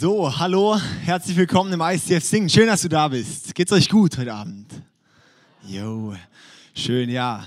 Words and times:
So, 0.00 0.34
hallo, 0.38 0.80
herzlich 1.04 1.36
willkommen 1.36 1.74
im 1.74 1.82
ICF 1.82 2.24
Singen. 2.24 2.48
Schön, 2.48 2.68
dass 2.68 2.80
du 2.80 2.88
da 2.88 3.06
bist. 3.06 3.54
Geht's 3.54 3.70
euch 3.70 3.86
gut 3.86 4.16
heute 4.16 4.32
Abend? 4.32 4.66
Jo, 5.68 6.14
schön, 6.72 7.10
ja. 7.10 7.44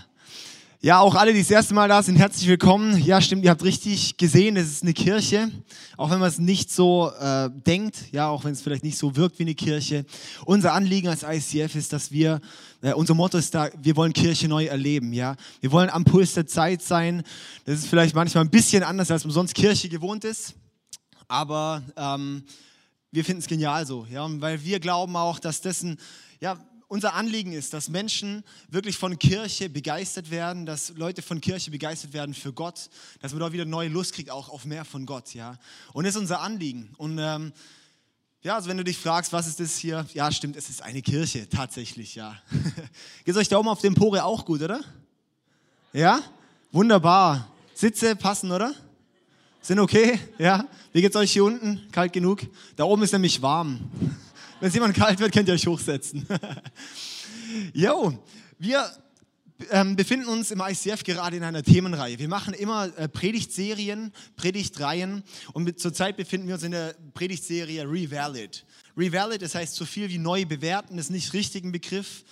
Ja, 0.80 1.00
auch 1.00 1.16
alle, 1.16 1.34
die 1.34 1.39
das 1.39 1.50
erste 1.50 1.73
Mal 1.73 1.89
da 1.89 2.04
sind, 2.04 2.18
herzlich 2.18 2.48
willkommen. 2.48 3.04
Ja, 3.04 3.21
stimmt, 3.21 3.44
ihr 3.44 3.50
habt 3.50 3.63
richtig 3.63 4.18
gesehen, 4.18 4.55
es 4.55 4.68
ist 4.68 4.84
eine 4.84 4.94
Kirche. 4.94 5.50
Auch 5.98 6.12
wenn 6.12 6.20
man 6.20 6.30
es 6.30 6.38
nicht 6.38 6.70
so 6.70 7.12
äh, 7.20 7.50
denkt, 7.50 8.12
ja, 8.12 8.27
auch 8.27 8.44
wenn 8.44 8.54
es 8.54 8.62
vielleicht 8.62 8.84
nicht 8.84 8.99
so 8.99 9.16
wirkt 9.16 9.40
wie 9.40 9.44
eine 9.44 9.55
Kirche. 9.55 10.05
Unser 10.45 10.73
Anliegen 10.73 11.08
als 11.08 11.23
ICF 11.23 11.73
ist, 11.73 11.91
dass 11.91 12.12
wir, 12.12 12.40
äh, 12.84 12.94
unser 12.94 13.16
Motto 13.16 13.40
ist 13.40 13.55
da, 13.55 13.70
wir 13.81 13.95
wollen 13.95 14.13
Kirche 14.13 14.48
neu 14.48 14.66
erleben, 14.66 15.12
ja. 15.12 15.38
Wir 15.62 15.72
wollen 15.72 15.90
am 15.90 16.04
Puls 16.04 16.35
der 16.35 16.45
Zeit 16.45 16.84
sein. 16.84 17.23
Das 17.66 17.80
ist 17.80 17.88
vielleicht 17.88 18.13
manchmal 18.13 18.44
ein 18.44 18.52
bisschen 18.52 18.84
anders, 18.84 19.09
als 19.09 19.26
man 19.26 19.34
sonst 19.34 19.55
Kirche 19.55 19.90
gewohnt 19.90 20.23
ist 20.23 20.54
aber 21.27 21.84
ähm, 21.95 22.44
wir 23.12 23.23
finden 23.23 23.41
es 23.41 23.48
genial 23.48 23.86
so, 23.86 24.08
ja, 24.09 24.27
weil 24.41 24.64
wir 24.64 24.80
glauben 24.80 25.16
auch, 25.16 25.40
dass 25.40 25.62
dessen, 25.62 26.00
ja, 26.40 26.58
unser 26.88 27.16
Anliegen 27.16 27.54
ist, 27.54 27.73
dass 27.73 27.90
Menschen 27.90 28.44
wirklich 28.70 28.98
von 28.98 29.18
Kirche 29.18 29.70
begeistert 29.70 30.30
werden, 30.30 30.66
dass 30.66 30.90
Leute 30.95 31.22
von 31.23 31.41
Kirche 31.41 31.72
begeistert 31.72 32.14
werden 32.14 32.36
für 32.36 32.54
Gott, 32.54 32.90
dass 33.20 33.31
man 33.31 33.40
da 33.40 33.52
wieder 33.52 33.66
neue 33.66 33.90
Lust 33.90 34.14
kriegt, 34.14 34.30
auch 34.30 34.50
auf 34.50 34.66
mehr 34.66 34.86
von 34.86 35.05
Gott, 35.05 35.34
ja. 35.34 35.58
Und 35.94 36.05
das 36.05 36.16
ist 36.16 36.22
unser 36.22 36.41
Anliegen. 36.41 36.94
Und 36.98 37.17
ähm, 37.20 37.52
ja, 38.44 38.55
also 38.55 38.70
wenn 38.70 38.78
du 38.78 38.84
dich 38.84 38.98
fragst, 38.98 39.34
was 39.34 39.48
ist 39.48 39.59
das 39.59 39.78
hier? 39.78 40.05
Ja, 40.14 40.31
stimmt, 40.31 40.55
es 40.55 40.70
ist 40.70 40.84
eine 40.84 41.02
Kirche, 41.02 41.50
tatsächlich, 41.50 42.14
ja. 42.14 42.36
Geht 43.25 43.36
euch 43.38 43.47
da 43.47 43.58
oben 43.58 43.69
auf 43.69 43.81
dem 43.81 43.95
Pore 43.95 44.23
auch 44.23 44.45
gut, 44.45 44.62
oder? 44.62 44.81
Ja? 45.94 46.19
Wunderbar. 46.72 47.50
Sitze 47.73 48.16
passen, 48.16 48.52
oder? 48.52 48.73
Sind 49.64 49.80
okay? 49.80 50.19
Ja? 50.38 50.67
Wie 50.92 51.00
geht's 51.00 51.16
euch 51.16 51.31
hier 51.31 51.45
unten? 51.45 51.81
Kalt 51.94 52.11
genug? 52.11 52.42
Da 52.75 52.83
oben 52.83 53.02
ist 53.03 53.14
nämlich 53.14 53.42
warm. 53.42 53.80
Wenn 54.59 54.67
es 54.67 54.73
jemand 54.73 54.94
kalt 54.94 55.19
wird, 55.19 55.31
könnt 55.31 55.47
ihr 55.47 55.53
euch 55.53 55.66
hochsetzen. 55.66 56.28
Jo, 57.73 58.17
wir 58.58 58.91
ähm, 59.69 59.95
befinden 59.95 60.28
uns 60.28 60.50
im 60.50 60.59
ICF 60.59 61.03
gerade 61.03 61.38
in 61.38 61.44
einer 61.44 61.61
Themenreihe. 61.61 62.17
Wir 62.17 62.28
machen 62.28 62.56
immer 62.56 62.91
äh, 62.97 63.08
Predigtserien, 63.08 64.11
Predigtreihen 64.36 65.23
und 65.53 65.80
zurzeit 65.80 66.17
befinden 66.17 66.47
wir 66.47 66.56
uns 66.56 66.64
in 66.64 66.72
der 66.72 66.95
Predigtserie 67.14 67.88
Revalid. 67.88 68.66
Revalid, 68.97 69.44
das 69.44 69.53
heißt 69.53 69.75
so 69.75 69.86
viel 69.86 70.09
wie 70.09 70.17
neu 70.17 70.45
bewerten, 70.45 70.97
ist 70.97 71.11
nicht 71.11 71.34
richtig 71.34 71.64
ein 71.64 71.72
Begriff. 71.72 72.23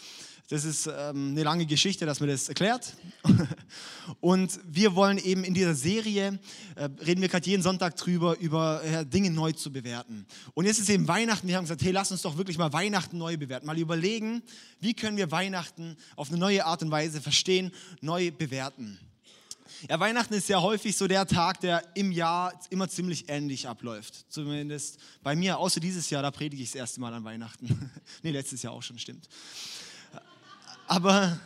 Das 0.51 0.65
ist 0.65 0.85
ähm, 0.85 1.29
eine 1.29 1.43
lange 1.43 1.65
Geschichte, 1.65 2.05
dass 2.05 2.19
man 2.19 2.27
das 2.27 2.49
erklärt. 2.49 2.97
Und 4.19 4.59
wir 4.65 4.95
wollen 4.95 5.17
eben 5.17 5.45
in 5.45 5.53
dieser 5.53 5.75
Serie, 5.75 6.37
äh, 6.75 6.89
reden 7.05 7.21
wir 7.21 7.29
gerade 7.29 7.49
jeden 7.49 7.63
Sonntag 7.63 7.95
drüber, 7.95 8.37
über 8.37 8.83
äh, 8.83 9.05
Dinge 9.05 9.31
neu 9.31 9.53
zu 9.53 9.71
bewerten. 9.71 10.25
Und 10.53 10.65
jetzt 10.65 10.79
ist 10.79 10.89
eben 10.89 11.07
Weihnachten. 11.07 11.47
Wir 11.47 11.55
haben 11.55 11.63
gesagt, 11.63 11.81
hey, 11.83 11.93
lass 11.93 12.11
uns 12.11 12.23
doch 12.23 12.35
wirklich 12.35 12.57
mal 12.57 12.73
Weihnachten 12.73 13.17
neu 13.17 13.37
bewerten. 13.37 13.65
Mal 13.65 13.79
überlegen, 13.79 14.43
wie 14.81 14.93
können 14.93 15.15
wir 15.15 15.31
Weihnachten 15.31 15.95
auf 16.17 16.27
eine 16.27 16.37
neue 16.37 16.65
Art 16.65 16.83
und 16.83 16.91
Weise 16.91 17.21
verstehen, 17.21 17.71
neu 18.01 18.31
bewerten. 18.31 18.99
Ja, 19.89 20.01
Weihnachten 20.01 20.33
ist 20.33 20.49
ja 20.49 20.61
häufig 20.61 20.97
so 20.97 21.07
der 21.07 21.25
Tag, 21.27 21.61
der 21.61 21.81
im 21.95 22.11
Jahr 22.11 22.51
immer 22.69 22.89
ziemlich 22.89 23.29
ähnlich 23.29 23.69
abläuft. 23.69 24.25
Zumindest 24.27 24.99
bei 25.23 25.33
mir, 25.33 25.59
außer 25.59 25.79
dieses 25.79 26.09
Jahr, 26.09 26.21
da 26.21 26.29
predige 26.29 26.61
ich 26.61 26.71
das 26.71 26.75
erste 26.75 26.99
Mal 26.99 27.13
an 27.13 27.23
Weihnachten. 27.23 27.89
nee, 28.21 28.31
letztes 28.31 28.63
Jahr 28.63 28.73
auch 28.73 28.83
schon, 28.83 28.99
stimmt. 28.99 29.29
Aber, 30.91 31.39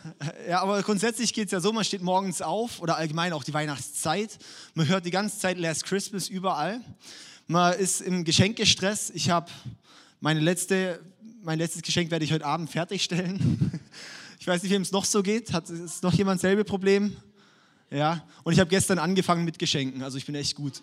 ja, 0.50 0.60
aber 0.64 0.82
grundsätzlich 0.82 1.32
geht 1.32 1.46
es 1.46 1.52
ja 1.52 1.60
so, 1.60 1.72
man 1.72 1.84
steht 1.84 2.02
morgens 2.02 2.42
auf 2.42 2.82
oder 2.82 2.98
allgemein 2.98 3.32
auch 3.32 3.44
die 3.44 3.54
Weihnachtszeit. 3.54 4.40
Man 4.74 4.88
hört 4.88 5.06
die 5.06 5.12
ganze 5.12 5.38
Zeit 5.38 5.60
Last 5.60 5.86
Christmas 5.86 6.30
überall. 6.30 6.82
Man 7.46 7.78
ist 7.78 8.02
im 8.02 8.24
Geschenkestress. 8.24 9.12
Ich 9.12 9.30
habe 9.30 9.52
meine 10.20 10.40
letzte, 10.40 11.00
mein 11.44 11.60
letztes 11.60 11.84
Geschenk 11.84 12.10
werde 12.10 12.26
ich 12.26 12.34
heute 12.34 12.44
Abend 12.44 12.72
fertigstellen. 12.72 13.80
Ich 14.38 14.48
weiß 14.48 14.62
nicht, 14.62 14.72
wem 14.72 14.84
es 14.84 14.92
noch 14.92 15.06
so 15.06 15.24
geht. 15.24 15.54
Hat 15.54 15.72
ist 15.72 16.04
noch 16.04 16.14
jemand 16.14 16.40
selbe 16.40 16.64
Problem? 16.66 17.18
Ja, 17.96 18.22
und 18.44 18.52
ich 18.52 18.60
habe 18.60 18.70
gestern 18.70 19.00
angefangen 19.00 19.46
mit 19.46 19.58
Geschenken, 19.58 20.04
also 20.04 20.18
ich 20.18 20.26
bin 20.26 20.36
echt 20.36 20.56
gut. 20.56 20.82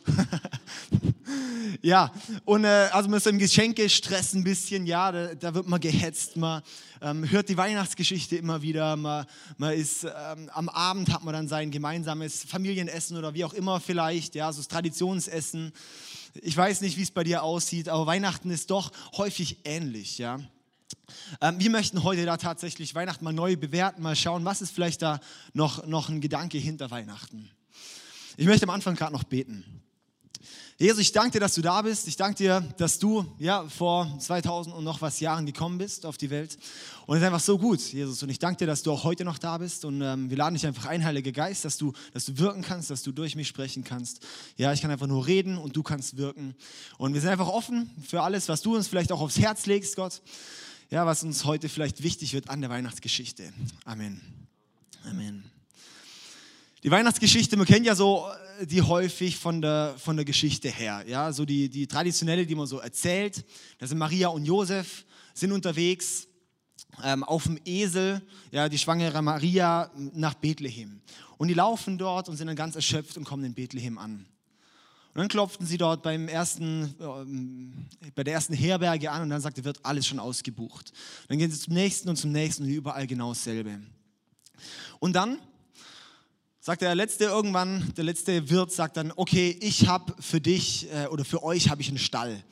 ja, 1.83 2.11
und 2.47 2.65
äh, 2.65 2.89
also 2.91 3.15
ist 3.15 3.27
im 3.27 3.39
Geschenke-Stress 3.39 4.33
ein 4.33 4.45
bisschen, 4.45 4.87
ja, 4.87 5.13
da, 5.13 5.35
da, 5.35 5.53
wird 5.53 5.69
man 5.69 5.79
gehetzt, 5.79 6.39
man 6.39 6.63
ähm, 7.03 7.31
hört 7.31 7.51
die 7.51 7.59
Weihnachtsgeschichte 7.59 8.37
immer 8.37 8.63
wieder, 8.63 8.97
man, 8.97 9.27
man 9.59 9.75
ist, 9.75 10.05
ähm, 10.05 10.49
am 10.55 10.71
Abend 10.71 11.13
hat 11.13 11.23
man 11.23 11.35
dann 11.35 11.49
sein 11.49 11.71
gemeinsames 11.71 12.45
Familienessen 12.45 13.19
oder 13.19 13.35
wie 13.35 13.45
auch 13.45 13.53
immer 13.53 13.79
vielleicht, 13.79 14.35
ja, 14.35 14.51
so 14.51 14.61
das 14.61 14.69
Traditionsessen. 14.69 15.73
Ich 16.41 16.57
weiß 16.57 16.81
nicht, 16.81 16.97
wie 16.97 17.03
es 17.03 17.11
bei 17.11 17.25
dir 17.25 17.43
aussieht, 17.43 17.91
aber 17.91 18.07
Weihnachten 18.07 18.51
ist 18.51 18.71
doch 18.71 18.91
häufig 19.19 19.59
ähnlich, 19.65 20.17
ja. 20.17 20.41
Ähm, 21.41 21.59
wir 21.59 21.71
möchten 21.71 22.03
heute 22.03 22.25
da 22.25 22.37
tatsächlich 22.37 22.95
Weihnachten 22.95 23.25
mal 23.25 23.33
neu 23.33 23.57
bewerten, 23.57 24.03
mal 24.03 24.17
schauen, 24.17 24.45
was 24.45 24.63
ist 24.63 24.73
vielleicht 24.73 25.03
da 25.03 25.21
noch, 25.53 25.87
noch 25.87 26.09
ein 26.09 26.21
Gedanke 26.21 26.59
hinter 26.59 26.91
Weihnachten. 26.91 27.51
Ich 28.37 28.47
möchte 28.47 28.65
am 28.65 28.71
Anfang 28.71 28.95
gerade 28.95 29.13
noch 29.13 29.25
beten. 29.25 29.83
Jesus, 30.79 31.01
ich 31.01 31.13
danke 31.13 31.33
dir, 31.33 31.41
dass 31.41 31.55
du 31.55 31.63
da 31.63 31.81
bist. 31.83 32.09
Ich 32.09 32.17
danke 32.17 32.39
dir, 32.39 32.61
dass 32.77 32.99
du 32.99 33.25
ja, 33.39 33.69
vor 33.69 34.19
2000 34.19 34.75
und 34.75 34.83
noch 34.83 35.01
was 35.01 35.21
Jahren 35.21 35.47
gekommen 35.47 35.79
bist 35.79 36.05
auf 36.05 36.17
die 36.17 36.29
Welt. 36.29 36.59
Und 37.07 37.17
es 37.17 37.23
ist 37.23 37.27
einfach 37.27 37.41
so 37.41 37.57
gut, 37.57 37.79
Jesus. 37.79 38.23
Und 38.23 38.31
ich 38.31 38.39
danke 38.39 38.59
dir, 38.59 38.67
dass 38.67 38.83
du 38.83 38.91
auch 38.91 39.05
heute 39.05 39.25
noch 39.25 39.39
da 39.39 39.59
bist. 39.59 39.85
Und 39.85 40.01
ähm, 40.01 40.29
wir 40.29 40.37
laden 40.37 40.55
dich 40.55 40.67
einfach 40.67 40.87
ein, 40.87 41.05
Heiliger 41.05 41.31
Geist, 41.31 41.65
dass 41.65 41.77
du, 41.77 41.93
dass 42.15 42.25
du 42.25 42.37
wirken 42.39 42.63
kannst, 42.63 42.91
dass 42.91 43.03
du 43.03 43.13
durch 43.13 43.37
mich 43.37 43.47
sprechen 43.47 43.85
kannst. 43.85 44.27
Ja, 44.57 44.73
ich 44.73 44.81
kann 44.81 44.91
einfach 44.91 45.07
nur 45.07 45.25
reden 45.25 45.57
und 45.57 45.77
du 45.77 45.85
kannst 45.85 46.17
wirken. 46.17 46.57
Und 46.99 47.15
wir 47.15 47.21
sind 47.21 47.31
einfach 47.31 47.49
offen 47.49 47.89
für 48.05 48.23
alles, 48.23 48.49
was 48.49 48.63
du 48.63 48.75
uns 48.75 48.89
vielleicht 48.89 49.13
auch 49.13 49.21
aufs 49.21 49.39
Herz 49.39 49.67
legst, 49.67 49.95
Gott 49.95 50.21
ja, 50.93 51.07
was 51.07 51.23
uns 51.25 51.47
heute 51.47 51.71
vielleicht 51.71 52.03
wichtig 52.03 52.35
wird 52.35 52.51
an 52.51 52.61
der 52.61 52.69
Weihnachtsgeschichte. 52.69 53.51
Amen. 53.87 54.21
Amen. 55.09 55.43
Die 56.83 56.91
Weihnachtsgeschichte, 56.91 57.57
man 57.57 57.65
kennt 57.65 57.87
ja 57.87 57.95
so 57.95 58.27
äh, 58.61 58.67
die 58.67 58.83
häufig 58.83 59.39
von 59.39 59.63
der, 59.63 59.95
von 59.97 60.17
der 60.17 60.27
Geschichte 60.27 60.69
her. 60.69 61.03
Ja, 61.09 61.33
so 61.33 61.47
die, 61.47 61.71
die 61.71 61.87
traditionelle, 61.87 62.45
die 62.45 62.55
man 62.55 62.67
so 62.67 62.79
erzählt. 62.79 63.43
Da 63.79 63.87
sind 63.87 63.97
Maria 63.97 64.29
und 64.29 64.45
Josef, 64.45 65.07
sind 65.33 65.53
unterwegs 65.53 66.29
ähm, 67.03 67.25
auf 67.25 67.45
dem 67.45 67.59
Esel, 67.65 68.21
ja, 68.51 68.69
die 68.69 68.77
schwangere 68.77 69.23
Maria 69.23 69.91
nach 69.97 70.35
Bethlehem. 70.35 71.01
Und 71.39 71.49
die 71.49 71.55
laufen 71.55 71.97
dort 71.97 72.29
und 72.29 72.37
sind 72.37 72.49
dann 72.49 72.57
ganz 72.57 72.77
erschöpft 72.77 73.17
und 73.17 73.25
kommen 73.25 73.45
in 73.45 73.55
Bethlehem 73.55 73.97
an. 73.97 74.27
Und 75.15 75.19
dann 75.19 75.29
klopften 75.29 75.67
sie 75.67 75.77
dort 75.77 76.03
beim 76.03 76.27
ersten, 76.27 76.95
äh, 76.99 78.11
bei 78.15 78.25
der 78.25 78.33
ersten 78.33 78.55
Herberge 78.55 79.11
an 79.11 79.23
und 79.23 79.31
dann 79.31 79.43
sagte, 79.43 79.63
wird 79.65 79.85
alles 79.85 80.07
schon 80.07 80.19
ausgebucht. 80.19 80.93
Dann 81.29 81.39
gehen 81.39 81.51
sie 81.51 81.59
zum 81.59 81.75
nächsten 81.75 82.09
und 82.09 82.17
zum 82.17 82.33
nächsten 82.33 82.65
und 82.65 82.71
überall 82.71 83.07
genau 83.07 83.31
dasselbe. 83.31 83.81
Und 85.01 85.13
dann 85.13 85.39
sagt 86.61 86.81
der 86.81 86.95
letzte 86.95 87.25
irgendwann, 87.25 87.93
der 87.97 88.05
letzte 88.05 88.49
Wirt 88.49 88.73
sagt 88.73 88.97
dann, 88.97 89.13
okay, 89.17 89.55
ich 89.61 89.89
habe 89.89 90.15
für 90.19 90.41
dich 90.41 90.89
äh, 90.91 91.09
oder 91.09 91.25
für 91.25 91.43
euch 91.43 91.69
habe 91.69 91.83
ich 91.83 91.89
einen 91.89 91.99
Stall. 91.99 92.43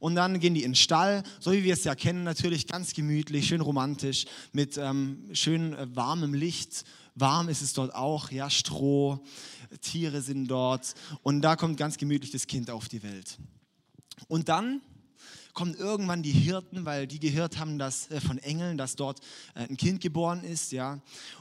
Und 0.00 0.14
dann 0.14 0.40
gehen 0.40 0.54
die 0.54 0.64
in 0.64 0.72
den 0.72 0.76
Stall, 0.76 1.22
so 1.38 1.52
wie 1.52 1.62
wir 1.62 1.74
es 1.74 1.84
ja 1.84 1.94
kennen, 1.94 2.24
natürlich 2.24 2.66
ganz 2.66 2.94
gemütlich, 2.94 3.46
schön 3.46 3.60
romantisch, 3.60 4.26
mit 4.52 4.76
ähm, 4.76 5.24
schön 5.32 5.72
äh, 5.72 5.86
warmem 5.94 6.34
Licht. 6.34 6.84
Warm 7.14 7.48
ist 7.48 7.62
es 7.62 7.72
dort 7.72 7.94
auch, 7.94 8.30
ja, 8.30 8.50
Stroh, 8.50 9.20
Tiere 9.80 10.22
sind 10.22 10.48
dort 10.48 10.94
und 11.22 11.42
da 11.42 11.56
kommt 11.56 11.76
ganz 11.76 11.96
gemütlich 11.96 12.30
das 12.30 12.46
Kind 12.46 12.70
auf 12.70 12.88
die 12.88 13.02
Welt. 13.02 13.38
Und 14.28 14.48
dann 14.48 14.80
kommen 15.52 15.74
irgendwann 15.74 16.22
die 16.22 16.32
Hirten, 16.32 16.84
weil 16.84 17.06
die 17.06 17.20
gehört 17.20 17.58
haben, 17.58 17.78
dass 17.78 18.10
äh, 18.10 18.20
von 18.20 18.38
Engeln, 18.38 18.78
dass 18.78 18.96
dort 18.96 19.20
äh, 19.54 19.68
ein 19.68 19.76
Kind 19.76 20.00
geboren 20.00 20.44
ist, 20.44 20.72
ja. 20.72 21.00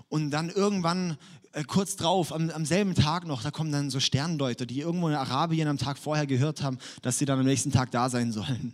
Und 0.09 0.31
dann 0.31 0.50
irgendwann 0.50 1.18
äh, 1.54 1.63
kurz 1.63 1.95
drauf, 1.95 2.33
am, 2.33 2.50
am, 2.50 2.65
selben 2.65 2.95
Tag 2.95 3.25
noch, 3.25 3.44
da 3.44 3.51
kommen 3.51 3.71
dann 3.71 3.89
so 3.89 4.00
Sterndeuter, 4.00 4.65
die 4.65 4.80
irgendwo 4.80 5.07
in 5.09 5.15
Arabien 5.15 5.68
am 5.68 5.77
Tag 5.77 5.98
vorher 5.98 6.27
gehört 6.27 6.62
haben, 6.62 6.77
dass 7.01 7.18
sie 7.18 7.25
dann 7.25 7.39
am 7.39 7.45
nächsten 7.45 7.71
Tag 7.71 7.92
da 7.92 8.09
sein 8.09 8.31
sollen. 8.31 8.74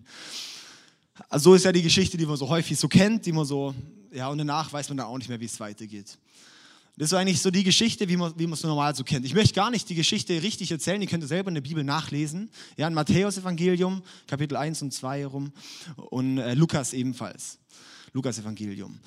Also 1.30 1.52
so 1.52 1.56
ist 1.56 1.66
ja 1.66 1.72
die 1.72 1.84
Geschichte, 1.84 2.18
die 2.18 2.26
man 2.26 2.38
so 2.38 2.50
häufig 2.50 2.78
so 2.78 2.88
kennt, 2.88 3.26
die 3.26 3.32
man 3.32 3.46
so, 3.46 3.74
ja, 4.12 4.28
und 4.28 4.38
danach 4.38 4.72
weiß 4.74 4.90
man 4.90 4.98
dann 4.98 5.08
auch 5.08 5.18
nicht 5.18 5.30
mehr, 5.30 5.40
wie 5.40 5.46
es 5.46 5.60
weitergeht. 5.60 6.18
Das 6.98 7.12
ist 7.12 7.14
eigentlich 7.14 7.42
so 7.42 7.52
die 7.52 7.66
Geschichte, 7.66 8.08
wie 8.08 8.16
man, 8.16 8.34
wie 8.38 8.48
man 8.48 8.54
es 8.54 8.64
normal 8.64 8.96
so 8.96 9.04
kennt. 9.04 9.26
Ich 9.26 9.34
möchte 9.34 9.54
gar 9.54 9.70
nicht 9.70 9.90
die 9.90 9.96
Geschichte 9.96 10.42
richtig 10.42 10.72
erzählen, 10.72 11.02
die 11.02 11.08
könnt 11.08 11.24
ihr 11.24 11.28
selber 11.28 11.50
in 11.50 11.56
der 11.56 11.62
Bibel 11.62 11.84
nachlesen. 11.84 12.50
Ja, 12.78 12.88
in 12.88 12.94
Matthäus 12.94 13.38
Evangelium, 13.38 14.02
Kapitel 14.28 14.56
1 14.56 14.82
und 14.82 14.94
2 14.94 15.20
herum 15.20 15.52
und 15.98 16.38
äh, 16.38 16.54
Lukas 16.54 16.94
ebenfalls. 16.94 17.60
Lukas 18.14 18.40
Evangelium. 18.40 18.98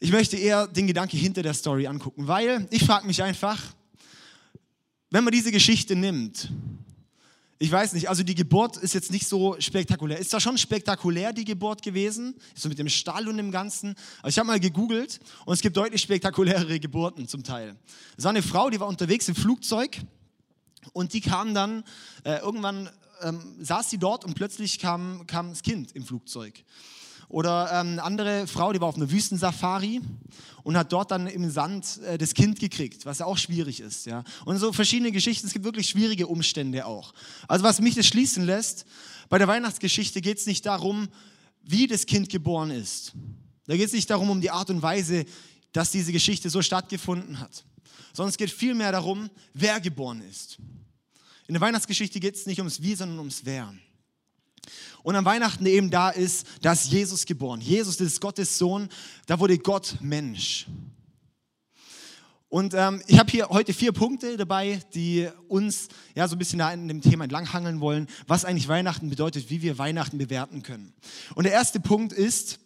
Ich 0.00 0.12
möchte 0.12 0.36
eher 0.36 0.66
den 0.66 0.86
Gedanke 0.86 1.16
hinter 1.16 1.42
der 1.42 1.54
Story 1.54 1.86
angucken, 1.86 2.26
weil 2.26 2.66
ich 2.70 2.84
frage 2.84 3.06
mich 3.06 3.22
einfach, 3.22 3.58
wenn 5.10 5.24
man 5.24 5.32
diese 5.32 5.50
Geschichte 5.50 5.96
nimmt 5.96 6.50
ich 7.58 7.70
weiß 7.70 7.92
nicht, 7.92 8.08
also 8.08 8.22
die 8.22 8.34
Geburt 8.34 8.76
ist 8.76 8.94
jetzt 8.94 9.10
nicht 9.10 9.26
so 9.26 9.56
spektakulär. 9.58 10.18
Ist 10.18 10.30
zwar 10.30 10.40
schon 10.40 10.58
spektakulär, 10.58 11.32
die 11.32 11.44
Geburt 11.44 11.82
gewesen, 11.82 12.34
so 12.54 12.68
mit 12.68 12.78
dem 12.78 12.88
Stall 12.88 13.28
und 13.28 13.36
dem 13.36 13.50
Ganzen. 13.50 13.94
Aber 14.20 14.28
ich 14.28 14.38
habe 14.38 14.46
mal 14.46 14.60
gegoogelt 14.60 15.20
und 15.46 15.54
es 15.54 15.60
gibt 15.60 15.76
deutlich 15.76 16.02
spektakulärere 16.02 16.80
Geburten 16.80 17.28
zum 17.28 17.44
Teil. 17.44 17.76
Es 18.16 18.24
war 18.24 18.30
eine 18.30 18.42
Frau, 18.42 18.70
die 18.70 18.80
war 18.80 18.88
unterwegs 18.88 19.28
im 19.28 19.34
Flugzeug 19.34 19.98
und 20.92 21.12
die 21.12 21.20
kam 21.20 21.54
dann 21.54 21.84
äh, 22.24 22.38
irgendwann 22.38 22.90
ähm, 23.22 23.56
saß 23.60 23.90
sie 23.90 23.98
dort 23.98 24.24
und 24.24 24.34
plötzlich 24.34 24.78
kam, 24.78 25.26
kam 25.26 25.50
das 25.50 25.62
Kind 25.62 25.92
im 25.92 26.04
Flugzeug. 26.04 26.64
Oder 27.28 27.70
ähm, 27.72 27.92
eine 27.92 28.02
andere 28.02 28.46
Frau, 28.46 28.72
die 28.72 28.80
war 28.80 28.88
auf 28.88 28.96
einer 28.96 29.10
Wüstensafari 29.10 30.00
und 30.62 30.76
hat 30.76 30.92
dort 30.92 31.10
dann 31.10 31.26
im 31.26 31.50
Sand 31.50 32.00
äh, 32.04 32.18
das 32.18 32.34
Kind 32.34 32.58
gekriegt, 32.58 33.06
was 33.06 33.20
auch 33.20 33.38
schwierig 33.38 33.80
ist. 33.80 34.06
Ja? 34.06 34.24
Und 34.44 34.58
so 34.58 34.72
verschiedene 34.72 35.12
Geschichten, 35.12 35.46
es 35.46 35.52
gibt 35.52 35.64
wirklich 35.64 35.88
schwierige 35.88 36.26
Umstände 36.26 36.86
auch. 36.86 37.14
Also 37.48 37.64
was 37.64 37.80
mich 37.80 37.94
das 37.94 38.06
schließen 38.06 38.44
lässt, 38.44 38.86
bei 39.28 39.38
der 39.38 39.48
Weihnachtsgeschichte 39.48 40.20
geht 40.20 40.38
es 40.38 40.46
nicht 40.46 40.66
darum, 40.66 41.08
wie 41.62 41.86
das 41.86 42.06
Kind 42.06 42.28
geboren 42.28 42.70
ist. 42.70 43.12
Da 43.66 43.76
geht 43.76 43.86
es 43.86 43.92
nicht 43.92 44.10
darum, 44.10 44.30
um 44.30 44.40
die 44.40 44.50
Art 44.50 44.70
und 44.70 44.82
Weise, 44.82 45.24
dass 45.72 45.90
diese 45.90 46.12
Geschichte 46.12 46.50
so 46.50 46.62
stattgefunden 46.62 47.40
hat, 47.40 47.64
sondern 48.12 48.30
es 48.30 48.36
geht 48.36 48.50
vielmehr 48.50 48.92
darum, 48.92 49.30
wer 49.54 49.80
geboren 49.80 50.22
ist. 50.22 50.58
In 51.46 51.54
der 51.54 51.60
Weihnachtsgeschichte 51.60 52.20
geht 52.20 52.36
es 52.36 52.46
nicht 52.46 52.58
ums 52.58 52.80
Wie, 52.80 52.94
sondern 52.94 53.18
ums 53.18 53.44
Wer. 53.44 53.74
Und 55.02 55.16
an 55.16 55.24
Weihnachten 55.24 55.66
eben 55.66 55.90
da 55.90 56.10
ist, 56.10 56.46
da 56.62 56.72
ist 56.72 56.86
Jesus 56.86 57.26
geboren. 57.26 57.60
Jesus, 57.60 58.00
ist 58.00 58.20
Gottes 58.20 58.58
Sohn, 58.58 58.88
da 59.26 59.38
wurde 59.38 59.58
Gott 59.58 59.96
Mensch. 60.00 60.66
Und 62.48 62.72
ähm, 62.72 63.02
ich 63.08 63.18
habe 63.18 63.30
hier 63.32 63.48
heute 63.48 63.72
vier 63.72 63.90
Punkte 63.90 64.36
dabei, 64.36 64.80
die 64.94 65.28
uns 65.48 65.88
ja 66.14 66.28
so 66.28 66.36
ein 66.36 66.38
bisschen 66.38 66.60
da 66.60 66.72
in 66.72 66.86
dem 66.86 67.00
Thema 67.00 67.24
entlanghangeln 67.24 67.80
wollen, 67.80 68.06
was 68.28 68.44
eigentlich 68.44 68.68
Weihnachten 68.68 69.10
bedeutet, 69.10 69.50
wie 69.50 69.60
wir 69.60 69.76
Weihnachten 69.76 70.18
bewerten 70.18 70.62
können. 70.62 70.94
Und 71.34 71.44
der 71.44 71.52
erste 71.52 71.80
Punkt 71.80 72.12
ist, 72.12 72.60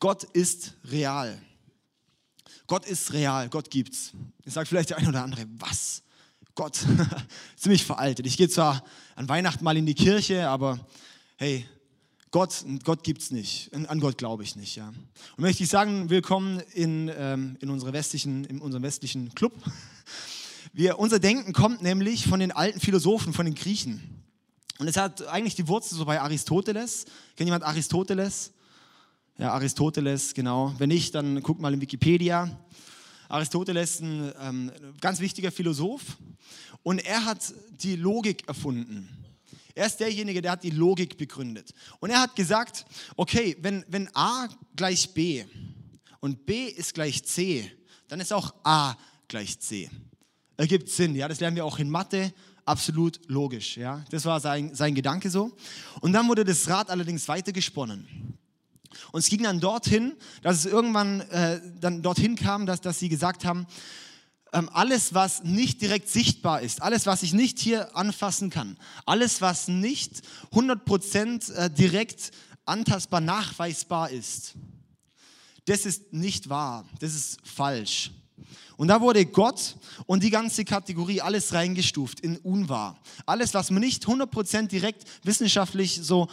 Gott 0.00 0.24
ist 0.24 0.74
real. 0.84 1.40
Gott 2.66 2.84
ist 2.84 3.14
real, 3.14 3.48
Gott 3.48 3.70
gibt's. 3.70 4.12
Ich 4.44 4.52
sage 4.52 4.66
vielleicht 4.66 4.90
der 4.90 4.98
eine 4.98 5.08
oder 5.08 5.22
andere, 5.22 5.46
was? 5.58 6.02
Gott, 6.54 6.78
ziemlich 7.56 7.84
veraltet. 7.84 8.26
Ich 8.26 8.36
gehe 8.36 8.50
zwar 8.50 8.84
an 9.16 9.28
Weihnachten 9.28 9.64
mal 9.64 9.76
in 9.76 9.86
die 9.86 9.94
Kirche, 9.94 10.48
aber 10.48 10.78
hey, 11.36 11.66
Gott, 12.30 12.64
Gott 12.82 13.04
gibt 13.04 13.22
es 13.22 13.30
nicht. 13.30 13.70
An 13.72 14.00
Gott 14.00 14.18
glaube 14.18 14.42
ich 14.42 14.56
nicht. 14.56 14.74
Ja. 14.74 14.88
Und 14.88 15.38
möchte 15.38 15.62
ich 15.62 15.68
sagen, 15.68 16.10
willkommen 16.10 16.60
in, 16.72 17.10
ähm, 17.16 17.56
in, 17.60 17.70
unsere 17.70 17.92
westlichen, 17.92 18.44
in 18.44 18.60
unserem 18.60 18.82
westlichen 18.82 19.32
Club. 19.34 19.52
Wir, 20.72 20.98
unser 20.98 21.20
Denken 21.20 21.52
kommt 21.52 21.82
nämlich 21.82 22.26
von 22.26 22.40
den 22.40 22.50
alten 22.50 22.80
Philosophen, 22.80 23.32
von 23.32 23.44
den 23.44 23.54
Griechen. 23.54 24.24
Und 24.80 24.88
es 24.88 24.96
hat 24.96 25.24
eigentlich 25.28 25.54
die 25.54 25.68
Wurzel 25.68 25.96
so 25.96 26.04
bei 26.04 26.20
Aristoteles. 26.20 27.04
Kennt 27.36 27.46
jemand 27.46 27.62
Aristoteles? 27.62 28.52
Ja, 29.38 29.52
Aristoteles, 29.52 30.34
genau. 30.34 30.74
Wenn 30.78 30.88
nicht, 30.88 31.14
dann 31.14 31.40
guckt 31.40 31.60
mal 31.60 31.72
in 31.72 31.80
Wikipedia. 31.80 32.58
Aristoteles 33.34 33.94
ist 33.96 34.00
ein 34.00 34.32
ähm, 34.40 34.72
ganz 35.00 35.18
wichtiger 35.18 35.50
Philosoph 35.50 36.16
und 36.84 37.04
er 37.04 37.24
hat 37.24 37.52
die 37.82 37.96
Logik 37.96 38.46
erfunden. 38.46 39.08
Er 39.74 39.86
ist 39.86 39.98
derjenige, 39.98 40.40
der 40.40 40.52
hat 40.52 40.62
die 40.62 40.70
Logik 40.70 41.18
begründet. 41.18 41.74
Und 41.98 42.10
er 42.10 42.20
hat 42.20 42.36
gesagt, 42.36 42.86
okay, 43.16 43.56
wenn, 43.60 43.84
wenn 43.88 44.08
A 44.14 44.48
gleich 44.76 45.12
B 45.14 45.44
und 46.20 46.46
B 46.46 46.66
ist 46.66 46.94
gleich 46.94 47.24
C, 47.24 47.68
dann 48.06 48.20
ist 48.20 48.32
auch 48.32 48.54
A 48.62 48.94
gleich 49.26 49.58
C. 49.58 49.90
Ergibt 50.56 50.88
Sinn, 50.88 51.16
ja, 51.16 51.26
das 51.26 51.40
lernen 51.40 51.56
wir 51.56 51.64
auch 51.64 51.80
in 51.80 51.90
Mathe, 51.90 52.32
absolut 52.64 53.18
logisch, 53.26 53.76
ja. 53.76 54.04
Das 54.10 54.24
war 54.26 54.38
sein, 54.38 54.76
sein 54.76 54.94
Gedanke 54.94 55.28
so. 55.28 55.50
Und 56.00 56.12
dann 56.12 56.28
wurde 56.28 56.44
das 56.44 56.68
Rad 56.68 56.88
allerdings 56.88 57.26
weitergesponnen. 57.26 58.38
Und 59.12 59.20
es 59.20 59.28
ging 59.28 59.42
dann 59.42 59.60
dorthin, 59.60 60.14
dass 60.42 60.58
es 60.58 60.66
irgendwann 60.66 61.20
äh, 61.22 61.60
dann 61.80 62.02
dorthin 62.02 62.36
kam, 62.36 62.66
dass, 62.66 62.80
dass 62.80 62.98
sie 62.98 63.08
gesagt 63.08 63.44
haben, 63.44 63.66
ähm, 64.52 64.70
alles, 64.72 65.14
was 65.14 65.42
nicht 65.42 65.82
direkt 65.82 66.08
sichtbar 66.08 66.62
ist, 66.62 66.80
alles, 66.80 67.06
was 67.06 67.22
ich 67.22 67.32
nicht 67.32 67.58
hier 67.58 67.96
anfassen 67.96 68.50
kann, 68.50 68.78
alles, 69.04 69.40
was 69.40 69.68
nicht 69.68 70.22
100% 70.52 71.52
äh, 71.52 71.70
direkt 71.70 72.30
antastbar 72.64 73.20
nachweisbar 73.20 74.10
ist, 74.10 74.54
das 75.66 75.86
ist 75.86 76.12
nicht 76.12 76.48
wahr, 76.48 76.84
das 77.00 77.14
ist 77.14 77.38
falsch. 77.42 78.12
Und 78.76 78.88
da 78.88 79.00
wurde 79.00 79.24
Gott 79.24 79.76
und 80.06 80.22
die 80.22 80.30
ganze 80.30 80.64
Kategorie 80.64 81.20
alles 81.20 81.52
reingestuft 81.52 82.20
in 82.20 82.36
unwahr. 82.38 82.98
Alles, 83.24 83.54
was 83.54 83.70
man 83.70 83.80
nicht 83.80 84.04
100% 84.04 84.66
direkt 84.66 85.04
wissenschaftlich 85.22 86.00
so 86.02 86.28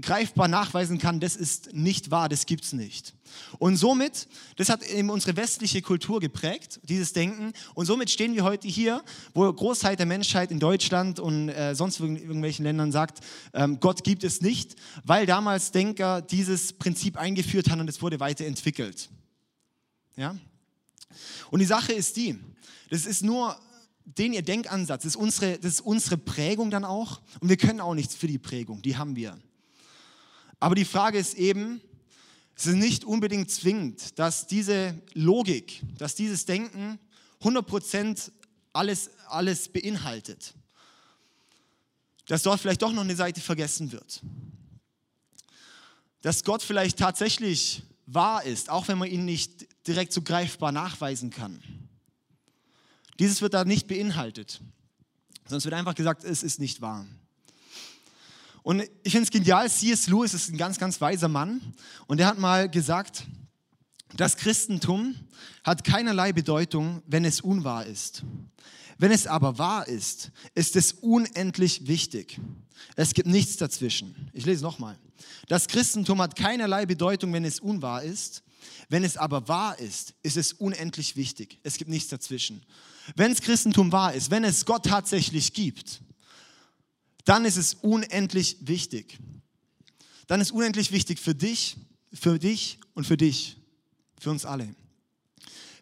greifbar 0.00 0.48
nachweisen 0.48 0.98
kann, 0.98 1.20
das 1.20 1.36
ist 1.36 1.74
nicht 1.74 2.10
wahr, 2.10 2.28
das 2.28 2.46
gibt 2.46 2.64
es 2.64 2.72
nicht. 2.72 3.14
Und 3.58 3.76
somit, 3.76 4.28
das 4.56 4.68
hat 4.68 4.82
eben 4.86 5.10
unsere 5.10 5.36
westliche 5.36 5.82
Kultur 5.82 6.20
geprägt, 6.20 6.80
dieses 6.84 7.12
Denken. 7.12 7.52
Und 7.74 7.86
somit 7.86 8.10
stehen 8.10 8.34
wir 8.34 8.44
heute 8.44 8.68
hier, 8.68 9.02
wo 9.34 9.52
Großteil 9.52 9.96
der 9.96 10.06
Menschheit 10.06 10.50
in 10.50 10.60
Deutschland 10.60 11.20
und 11.20 11.48
äh, 11.48 11.74
sonst 11.74 12.00
in 12.00 12.16
irgendwelchen 12.16 12.64
Ländern 12.64 12.92
sagt, 12.92 13.20
ähm, 13.52 13.78
Gott 13.80 14.04
gibt 14.04 14.24
es 14.24 14.40
nicht, 14.40 14.76
weil 15.04 15.26
damals 15.26 15.72
Denker 15.72 16.22
dieses 16.22 16.72
Prinzip 16.72 17.16
eingeführt 17.16 17.70
haben 17.70 17.80
und 17.80 17.90
es 17.90 18.00
wurde 18.00 18.20
weiterentwickelt. 18.20 19.10
Ja? 20.16 20.36
Und 21.50 21.60
die 21.60 21.66
Sache 21.66 21.92
ist 21.92 22.16
die, 22.16 22.38
das 22.90 23.06
ist 23.06 23.22
nur 23.22 23.56
den 24.04 24.32
ihr 24.32 24.42
Denkansatz, 24.42 25.02
das 25.02 25.14
ist, 25.14 25.16
unsere, 25.16 25.58
das 25.58 25.74
ist 25.74 25.80
unsere 25.80 26.16
Prägung 26.16 26.70
dann 26.70 26.84
auch. 26.84 27.20
Und 27.40 27.48
wir 27.48 27.56
können 27.56 27.80
auch 27.80 27.94
nichts 27.94 28.14
für 28.14 28.28
die 28.28 28.38
Prägung, 28.38 28.80
die 28.80 28.96
haben 28.96 29.16
wir. 29.16 29.36
Aber 30.60 30.74
die 30.74 30.84
Frage 30.84 31.18
ist 31.18 31.34
eben, 31.34 31.80
es 32.56 32.66
ist 32.66 32.76
nicht 32.76 33.04
unbedingt 33.04 33.50
zwingend, 33.50 34.18
dass 34.18 34.46
diese 34.46 35.00
Logik, 35.12 35.82
dass 35.98 36.14
dieses 36.14 36.46
Denken 36.46 36.98
100% 37.42 38.30
alles, 38.72 39.10
alles 39.28 39.68
beinhaltet. 39.68 40.54
Dass 42.26 42.42
dort 42.42 42.60
vielleicht 42.60 42.82
doch 42.82 42.92
noch 42.92 43.02
eine 43.02 43.14
Seite 43.14 43.40
vergessen 43.40 43.92
wird. 43.92 44.22
Dass 46.22 46.44
Gott 46.44 46.62
vielleicht 46.62 46.98
tatsächlich 46.98 47.82
wahr 48.06 48.42
ist, 48.44 48.70
auch 48.70 48.88
wenn 48.88 48.98
man 48.98 49.10
ihn 49.10 49.24
nicht 49.24 49.66
direkt 49.86 50.12
so 50.12 50.22
greifbar 50.22 50.72
nachweisen 50.72 51.30
kann. 51.30 51.62
Dieses 53.18 53.42
wird 53.42 53.54
da 53.54 53.64
nicht 53.64 53.86
beinhaltet. 53.86 54.60
Sonst 55.46 55.64
wird 55.64 55.74
einfach 55.74 55.94
gesagt, 55.94 56.24
es 56.24 56.42
ist 56.42 56.58
nicht 56.58 56.80
wahr. 56.80 57.06
Und 58.66 58.82
ich 59.04 59.12
finde 59.12 59.22
es 59.22 59.30
genial, 59.30 59.70
C.S. 59.70 60.08
Lewis 60.08 60.34
ist 60.34 60.48
ein 60.48 60.56
ganz, 60.56 60.76
ganz 60.76 61.00
weiser 61.00 61.28
Mann 61.28 61.60
und 62.08 62.18
er 62.18 62.26
hat 62.26 62.40
mal 62.40 62.68
gesagt, 62.68 63.22
das 64.16 64.36
Christentum 64.36 65.14
hat 65.62 65.84
keinerlei 65.84 66.32
Bedeutung, 66.32 67.00
wenn 67.06 67.24
es 67.24 67.40
unwahr 67.40 67.86
ist. 67.86 68.24
Wenn 68.98 69.12
es 69.12 69.28
aber 69.28 69.58
wahr 69.58 69.86
ist, 69.86 70.32
ist 70.56 70.74
es 70.74 70.94
unendlich 70.94 71.86
wichtig. 71.86 72.40
Es 72.96 73.14
gibt 73.14 73.28
nichts 73.28 73.56
dazwischen. 73.56 74.30
Ich 74.32 74.46
lese 74.46 74.64
nochmal. 74.64 74.98
Das 75.46 75.68
Christentum 75.68 76.20
hat 76.20 76.34
keinerlei 76.34 76.86
Bedeutung, 76.86 77.32
wenn 77.32 77.44
es 77.44 77.60
unwahr 77.60 78.02
ist. 78.02 78.42
Wenn 78.88 79.04
es 79.04 79.16
aber 79.16 79.46
wahr 79.46 79.78
ist, 79.78 80.14
ist 80.24 80.36
es 80.36 80.52
unendlich 80.52 81.14
wichtig. 81.14 81.60
Es 81.62 81.78
gibt 81.78 81.88
nichts 81.88 82.08
dazwischen. 82.08 82.64
Wenn 83.14 83.30
das 83.30 83.42
Christentum 83.42 83.92
wahr 83.92 84.12
ist, 84.12 84.32
wenn 84.32 84.42
es 84.42 84.64
Gott 84.64 84.86
tatsächlich 84.86 85.52
gibt, 85.52 86.00
dann 87.26 87.44
ist 87.44 87.56
es 87.56 87.74
unendlich 87.74 88.56
wichtig. 88.60 89.18
Dann 90.26 90.40
ist 90.40 90.52
unendlich 90.52 90.90
wichtig 90.92 91.20
für 91.20 91.34
dich, 91.34 91.76
für 92.12 92.38
dich 92.38 92.78
und 92.94 93.06
für 93.06 93.16
dich, 93.16 93.58
für 94.18 94.30
uns 94.30 94.46
alle, 94.46 94.74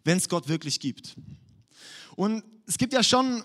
wenn 0.03 0.17
es 0.17 0.27
Gott 0.27 0.49
wirklich 0.49 0.79
gibt. 0.79 1.15
Und 2.15 2.43
es 2.67 2.77
gibt 2.77 2.93
ja 2.93 3.03
schon 3.03 3.43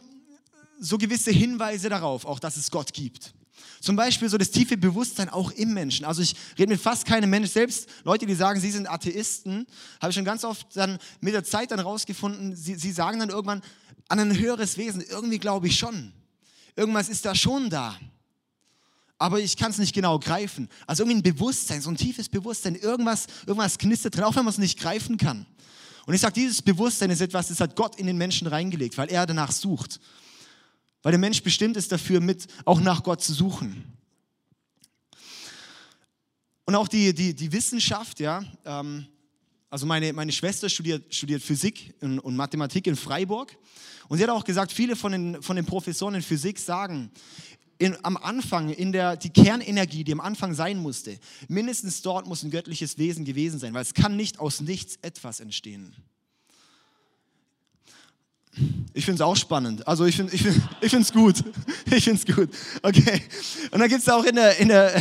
so 0.80 0.99
gewisse 0.99 1.30
Hinweise 1.30 1.88
darauf, 1.88 2.25
auch 2.25 2.40
dass 2.40 2.57
es 2.57 2.71
Gott 2.71 2.92
gibt. 2.92 3.35
Zum 3.80 3.97
Beispiel 3.97 4.28
so 4.28 4.38
das 4.38 4.50
tiefe 4.50 4.76
Bewusstsein 4.78 5.28
auch 5.28 5.50
im 5.52 5.75
Menschen. 5.75 6.07
Also 6.07 6.23
ich 6.23 6.35
rede 6.59 6.73
mit 6.73 6.80
fast 6.80 7.04
keinem 7.04 7.28
Mensch, 7.28 7.50
selbst 7.50 7.88
Leute, 8.04 8.25
die 8.25 8.35
sagen, 8.35 8.61
sie 8.61 8.71
sind 8.71 8.88
Atheisten, 8.88 9.66
habe 10.00 10.11
ich 10.11 10.14
schon 10.14 10.25
ganz 10.25 10.45
oft 10.45 10.75
dann 10.75 10.99
mit 11.21 11.35
der 11.35 11.45
Zeit 11.45 11.71
dann 11.71 11.80
rausgefunden, 11.80 12.57
sie, 12.57 12.76
sie 12.76 12.92
sagen 12.92 13.21
dann 13.21 13.28
irgendwann 13.28 13.62
an 14.09 14.21
ein 14.21 14.38
höheres 14.38 14.78
Wesen, 14.78 15.02
irgendwie 15.02 15.38
glaube 15.38 15.66
ich 15.66 15.78
schon. 15.78 16.14
Irgendwas 16.80 17.10
ist 17.10 17.26
da 17.26 17.34
schon 17.34 17.68
da. 17.68 17.94
Aber 19.18 19.38
ich 19.38 19.58
kann 19.58 19.70
es 19.70 19.76
nicht 19.76 19.94
genau 19.94 20.18
greifen. 20.18 20.66
Also 20.87 21.02
irgendwie 21.02 21.18
ein 21.18 21.34
Bewusstsein, 21.34 21.82
so 21.82 21.90
ein 21.90 21.96
tiefes 21.99 22.30
Bewusstsein, 22.30 22.75
irgendwas, 22.75 23.26
irgendwas 23.46 23.76
knistert 23.76 24.16
drin, 24.16 24.25
auch 24.25 24.34
wenn 24.34 24.46
man 24.46 24.52
es 24.52 24.56
nicht 24.56 24.78
greifen 24.78 25.18
kann. 25.18 25.44
Und 26.06 26.14
ich 26.14 26.22
sage, 26.22 26.32
dieses 26.32 26.62
Bewusstsein 26.62 27.10
ist 27.10 27.20
etwas, 27.20 27.49
das 27.49 27.60
hat 27.60 27.76
Gott 27.76 27.96
in 27.96 28.06
den 28.06 28.16
Menschen 28.16 28.46
reingelegt, 28.46 28.96
weil 28.96 29.10
er 29.10 29.26
danach 29.26 29.52
sucht. 29.52 30.00
Weil 31.02 31.12
der 31.12 31.18
Mensch 31.18 31.42
bestimmt 31.42 31.76
ist 31.76 31.92
dafür, 31.92 32.18
mit 32.18 32.46
auch 32.64 32.80
nach 32.80 33.02
Gott 33.02 33.22
zu 33.22 33.34
suchen. 33.34 33.84
Und 36.64 36.76
auch 36.76 36.88
die, 36.88 37.12
die, 37.12 37.34
die 37.34 37.52
Wissenschaft, 37.52 38.20
ja, 38.20 38.42
ähm, 38.64 39.06
also 39.70 39.86
meine, 39.86 40.12
meine 40.12 40.32
Schwester 40.32 40.68
studiert, 40.68 41.14
studiert 41.14 41.42
Physik 41.42 41.94
und, 42.00 42.18
und 42.18 42.36
Mathematik 42.36 42.88
in 42.88 42.96
Freiburg. 42.96 43.56
Und 44.08 44.18
sie 44.18 44.24
hat 44.24 44.30
auch 44.30 44.44
gesagt, 44.44 44.72
viele 44.72 44.96
von 44.96 45.12
den, 45.12 45.42
von 45.42 45.54
den 45.54 45.64
Professoren 45.64 46.16
in 46.16 46.22
Physik 46.22 46.58
sagen, 46.58 47.10
in, 47.78 47.96
am 48.04 48.16
Anfang, 48.16 48.70
in 48.70 48.90
der, 48.92 49.16
die 49.16 49.30
Kernenergie, 49.30 50.04
die 50.04 50.12
am 50.12 50.20
Anfang 50.20 50.54
sein 50.54 50.78
musste, 50.78 51.18
mindestens 51.48 52.02
dort 52.02 52.26
muss 52.26 52.42
ein 52.42 52.50
göttliches 52.50 52.98
Wesen 52.98 53.24
gewesen 53.24 53.60
sein, 53.60 53.72
weil 53.72 53.82
es 53.82 53.94
kann 53.94 54.16
nicht 54.16 54.40
aus 54.40 54.60
nichts 54.60 54.98
etwas 55.02 55.40
entstehen. 55.40 55.94
Ich 58.92 59.04
finde 59.04 59.14
es 59.14 59.20
auch 59.20 59.36
spannend. 59.36 59.86
Also 59.86 60.04
ich 60.04 60.16
finde 60.16 60.34
es 60.34 60.40
ich 60.40 60.90
find, 60.90 61.06
ich 61.06 61.12
gut. 61.12 61.44
Ich 61.92 62.04
finde 62.04 62.20
es 62.20 62.36
gut. 62.36 62.50
Okay. 62.82 63.22
Und 63.70 63.78
dann 63.78 63.88
gibt 63.88 64.02
es 64.02 64.08
auch 64.08 64.24
in 64.24 64.34
der, 64.34 64.58
in, 64.58 64.68
der, 64.68 64.94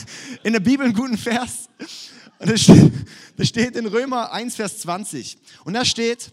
in 0.42 0.52
der 0.52 0.60
Bibel 0.60 0.84
einen 0.84 0.94
guten 0.94 1.16
Vers. 1.16 1.68
Und 2.38 2.50
das 2.50 2.62
steht, 2.62 2.92
das 3.36 3.48
steht 3.48 3.76
in 3.76 3.86
Römer 3.86 4.32
1, 4.32 4.56
Vers 4.56 4.80
20. 4.80 5.38
Und 5.64 5.74
da 5.74 5.84
steht, 5.84 6.32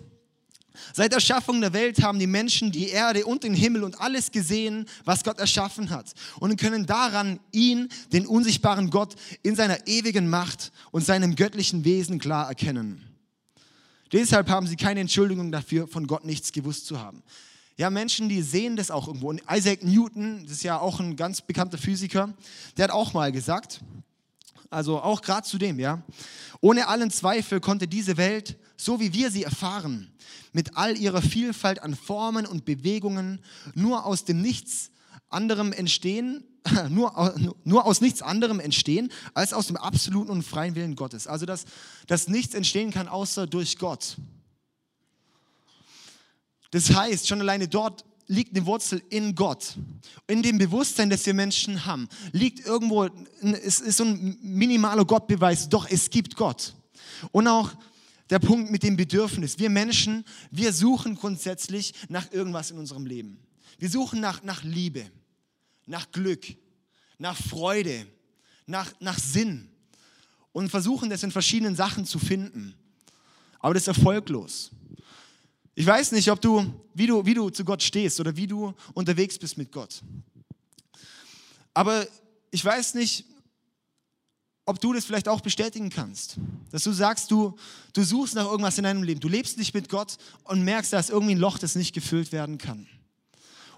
Seit 0.92 1.12
der 1.12 1.18
Erschaffung 1.18 1.62
der 1.62 1.74
Welt 1.74 2.02
haben 2.02 2.18
die 2.18 2.28
Menschen 2.28 2.72
die 2.72 2.90
Erde 2.90 3.26
und 3.26 3.44
den 3.44 3.54
Himmel 3.54 3.84
und 3.84 4.00
alles 4.02 4.32
gesehen, 4.32 4.88
was 5.06 5.24
Gott 5.24 5.38
erschaffen 5.38 5.92
hat. 5.92 6.14
Und 6.40 6.60
können 6.60 6.86
daran 6.86 7.40
ihn, 7.52 7.90
den 8.12 8.26
unsichtbaren 8.26 8.90
Gott, 8.90 9.16
in 9.44 9.56
seiner 9.56 9.88
ewigen 9.88 10.30
Macht 10.30 10.72
und 10.92 11.06
seinem 11.06 11.36
göttlichen 11.36 11.86
Wesen 11.86 12.20
klar 12.20 12.48
erkennen. 12.48 13.04
Deshalb 14.12 14.50
haben 14.50 14.68
sie 14.68 14.76
keine 14.76 15.00
Entschuldigung 15.00 15.52
dafür, 15.52 15.88
von 15.88 16.08
Gott 16.08 16.26
nichts 16.26 16.52
gewusst 16.52 16.86
zu 16.86 17.00
haben. 17.00 17.24
Ja, 17.78 17.90
Menschen, 17.90 18.30
die 18.30 18.42
sehen 18.44 18.76
das 18.76 18.92
auch 18.92 19.08
irgendwo. 19.08 19.30
Und 19.30 19.42
Isaac 19.52 19.84
Newton, 19.84 20.44
das 20.44 20.54
ist 20.54 20.64
ja 20.64 20.80
auch 20.80 21.00
ein 21.00 21.16
ganz 21.16 21.42
bekannter 21.42 21.80
Physiker, 21.80 22.34
der 22.78 22.86
hat 22.86 22.92
auch 22.92 23.14
mal 23.14 23.32
gesagt, 23.32 23.82
also 24.74 25.00
auch 25.00 25.22
gerade 25.22 25.48
zu 25.48 25.58
dem, 25.58 25.80
ja, 25.80 26.04
ohne 26.62 26.88
allen 26.88 27.12
Zweifel 27.12 27.60
konnte 27.60 27.88
diese 27.88 28.18
Welt, 28.18 28.58
so 28.78 29.00
wie 29.00 29.14
wir 29.14 29.32
sie 29.32 29.44
erfahren, 29.44 30.12
mit 30.52 30.78
all 30.78 30.98
ihrer 30.98 31.22
Vielfalt 31.22 31.82
an 31.82 31.96
Formen 31.96 32.46
und 32.46 32.66
Bewegungen 32.66 33.40
nur 33.76 34.06
aus 34.06 34.26
dem 34.26 34.42
Nichts 34.42 34.92
anderem 35.30 35.74
entstehen, 35.74 36.44
nur, 36.90 37.36
nur 37.64 37.86
aus 37.86 38.02
nichts 38.02 38.22
anderem 38.22 38.60
entstehen, 38.60 39.12
als 39.34 39.54
aus 39.54 39.68
dem 39.68 39.78
absoluten 39.78 40.32
und 40.32 40.44
freien 40.44 40.76
Willen 40.76 40.96
Gottes. 40.96 41.28
Also, 41.28 41.46
dass, 41.46 41.66
dass 42.08 42.28
nichts 42.28 42.54
entstehen 42.54 42.92
kann, 42.92 43.08
außer 43.08 43.48
durch 43.48 43.78
Gott. 43.78 44.18
Das 46.72 46.94
heißt, 46.94 47.28
schon 47.28 47.42
alleine 47.42 47.68
dort 47.68 48.06
liegt 48.28 48.56
eine 48.56 48.66
Wurzel 48.66 49.02
in 49.10 49.36
Gott. 49.36 49.78
In 50.28 50.42
dem 50.42 50.58
Bewusstsein, 50.58 51.10
das 51.10 51.26
wir 51.26 51.34
Menschen 51.34 51.86
haben, 51.86 52.08
liegt 52.32 52.66
irgendwo, 52.66 53.10
es 53.42 53.80
ist 53.80 53.98
so 53.98 54.06
ein 54.06 54.38
minimaler 54.42 55.06
Gottbeweis, 55.06 55.70
doch 55.70 55.90
es 55.90 56.10
gibt 56.10 56.36
Gott. 56.36 56.74
Und 57.32 57.48
auch 57.48 57.72
der 58.30 58.40
Punkt 58.40 58.72
mit 58.72 58.84
dem 58.84 58.96
Bedürfnis. 58.96 59.60
Wir 59.60 59.70
Menschen, 59.70 60.24
wir 60.50 60.74
suchen 60.74 61.16
grundsätzlich 61.16 61.94
nach 62.10 62.32
irgendwas 62.32 62.72
in 62.72 62.78
unserem 62.78 63.06
Leben. 63.06 63.38
Wir 63.78 63.90
suchen 63.90 64.22
nach, 64.22 64.44
nach 64.44 64.64
Liebe 64.64 65.06
nach 65.86 66.12
Glück, 66.12 66.46
nach 67.18 67.38
Freude, 67.38 68.08
nach, 68.66 68.92
nach 69.00 69.20
Sinn 69.20 69.70
und 70.52 70.70
versuchen 70.70 71.10
das 71.10 71.24
in 71.24 71.32
verschiedenen 71.32 71.76
Sachen 71.76 72.06
zu 72.06 72.20
finden. 72.20 72.76
Aber 73.60 73.74
das 73.74 73.84
ist 73.84 73.98
erfolglos. 73.98 74.72
Ich 75.76 75.86
weiß 75.86 76.12
nicht, 76.12 76.30
ob 76.30 76.40
du, 76.40 76.72
wie 76.94 77.08
du, 77.08 77.26
wie 77.26 77.34
du 77.34 77.50
zu 77.50 77.66
Gott 77.66 77.82
stehst 77.82 78.20
oder 78.20 78.36
wie 78.36 78.48
du 78.48 78.74
unterwegs 78.94 79.40
bist 79.40 79.58
mit 79.58 79.72
Gott. 79.72 80.02
Aber 81.74 82.06
ich 82.52 82.64
weiß 82.64 82.94
nicht, 82.94 83.26
ob 84.66 84.80
du 84.80 84.94
das 84.94 85.06
vielleicht 85.06 85.28
auch 85.28 85.42
bestätigen 85.42 85.90
kannst. 85.90 86.38
Dass 86.72 86.84
du 86.84 86.92
sagst, 86.92 87.32
du, 87.32 87.56
du 87.94 88.04
suchst 88.04 88.36
nach 88.36 88.46
irgendwas 88.46 88.78
in 88.78 88.84
deinem 88.84 89.04
Leben. 89.04 89.20
Du 89.20 89.28
lebst 89.28 89.58
nicht 89.58 89.74
mit 89.74 89.90
Gott 89.90 90.18
und 90.44 90.64
merkst, 90.64 90.94
da 90.94 91.00
ist 91.00 91.10
irgendwie 91.10 91.36
ein 91.36 91.40
Loch, 91.40 91.58
das 91.58 91.76
nicht 91.76 91.94
gefüllt 91.94 92.32
werden 92.32 92.58
kann. 92.58 92.88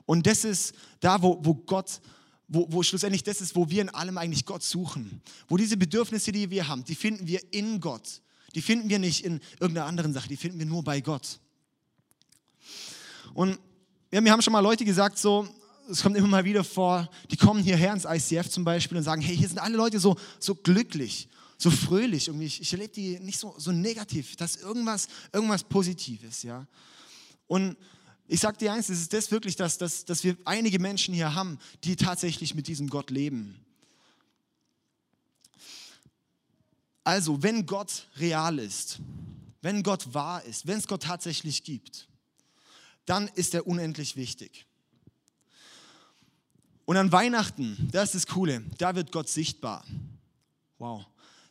Und 0.06 0.28
das 0.28 0.44
ist 0.44 0.76
da, 1.00 1.22
wo, 1.22 1.40
wo 1.44 1.56
Gott, 1.56 2.02
wo, 2.48 2.68
wo 2.70 2.84
schlussendlich 2.84 3.24
das 3.24 3.42
ist, 3.42 3.56
wo 3.56 3.70
wir 3.70 3.82
in 3.82 3.90
allem 3.90 4.18
eigentlich 4.18 4.46
Gott 4.46 4.62
suchen. 4.62 5.22
Wo 5.48 5.58
diese 5.58 5.78
Bedürfnisse, 5.78 6.32
die 6.32 6.50
wir 6.50 6.68
haben, 6.68 6.84
die 6.84 6.96
finden 6.96 7.26
wir 7.26 7.42
in 7.52 7.80
Gott. 7.80 8.22
Die 8.54 8.62
finden 8.62 8.90
wir 8.90 9.00
nicht 9.00 9.26
in 9.26 9.40
irgendeiner 9.60 9.88
anderen 9.88 10.14
Sache, 10.14 10.28
die 10.28 10.38
finden 10.38 10.60
wir 10.60 10.66
nur 10.66 10.84
bei 10.84 11.02
Gott. 11.02 11.40
Und 13.34 13.60
ja, 14.12 14.22
mir 14.22 14.32
haben 14.32 14.42
schon 14.42 14.54
mal 14.54 14.60
Leute 14.60 14.86
gesagt, 14.86 15.18
so, 15.18 15.48
es 15.90 16.02
kommt 16.02 16.18
immer 16.18 16.28
mal 16.28 16.46
wieder 16.46 16.64
vor, 16.64 17.10
die 17.30 17.38
kommen 17.38 17.62
hierher 17.62 17.94
ins 17.94 18.06
ICF 18.06 18.50
zum 18.50 18.64
Beispiel 18.64 18.98
und 18.98 19.04
sagen, 19.04 19.22
hey, 19.22 19.36
hier 19.36 19.48
sind 19.48 19.60
alle 19.60 19.78
Leute 19.78 20.00
so, 20.00 20.16
so 20.40 20.56
glücklich, 20.56 21.28
so 21.58 21.70
fröhlich. 21.70 22.28
Irgendwie. 22.28 22.46
Ich, 22.46 22.62
ich 22.62 22.72
erlebe 22.74 22.94
die 22.94 23.20
nicht 23.20 23.40
so, 23.40 23.54
so 23.58 23.72
negativ, 23.72 24.36
dass 24.36 24.56
irgendwas, 24.56 25.08
irgendwas 25.32 25.64
Positives, 25.64 26.44
ja. 26.44 26.66
Und 27.48 27.78
ich 28.28 28.40
sage 28.40 28.58
dir 28.58 28.74
eins, 28.74 28.90
es 28.90 29.02
ist 29.02 29.14
das 29.14 29.30
wirklich, 29.30 29.56
dass, 29.56 29.78
dass, 29.78 30.06
dass 30.06 30.24
wir 30.24 30.36
einige 30.46 30.80
Menschen 30.80 31.14
hier 31.14 31.36
haben, 31.36 31.60
die 31.84 31.96
tatsächlich 31.96 32.56
mit 32.56 32.68
diesem 32.68 32.90
Gott 32.90 33.12
leben. 33.12 33.60
Also, 37.04 37.44
wenn 37.44 37.68
Gott 37.68 38.08
real 38.18 38.58
ist, 38.58 39.00
wenn 39.62 39.84
Gott 39.84 40.14
wahr 40.16 40.44
ist, 40.44 40.66
wenn 40.66 40.80
es 40.80 40.88
Gott 40.88 41.04
tatsächlich 41.04 41.64
gibt, 41.64 42.08
dann 43.06 43.28
ist 43.36 43.54
er 43.54 43.68
unendlich 43.68 44.16
wichtig. 44.16 44.66
Und 46.86 46.98
an 46.98 47.12
Weihnachten, 47.12 47.90
das 47.92 48.14
ist 48.14 48.26
das 48.28 48.34
Coole, 48.34 48.64
da 48.78 48.96
wird 48.96 49.12
Gott 49.12 49.28
sichtbar. 49.28 49.84
Wow, 50.78 51.06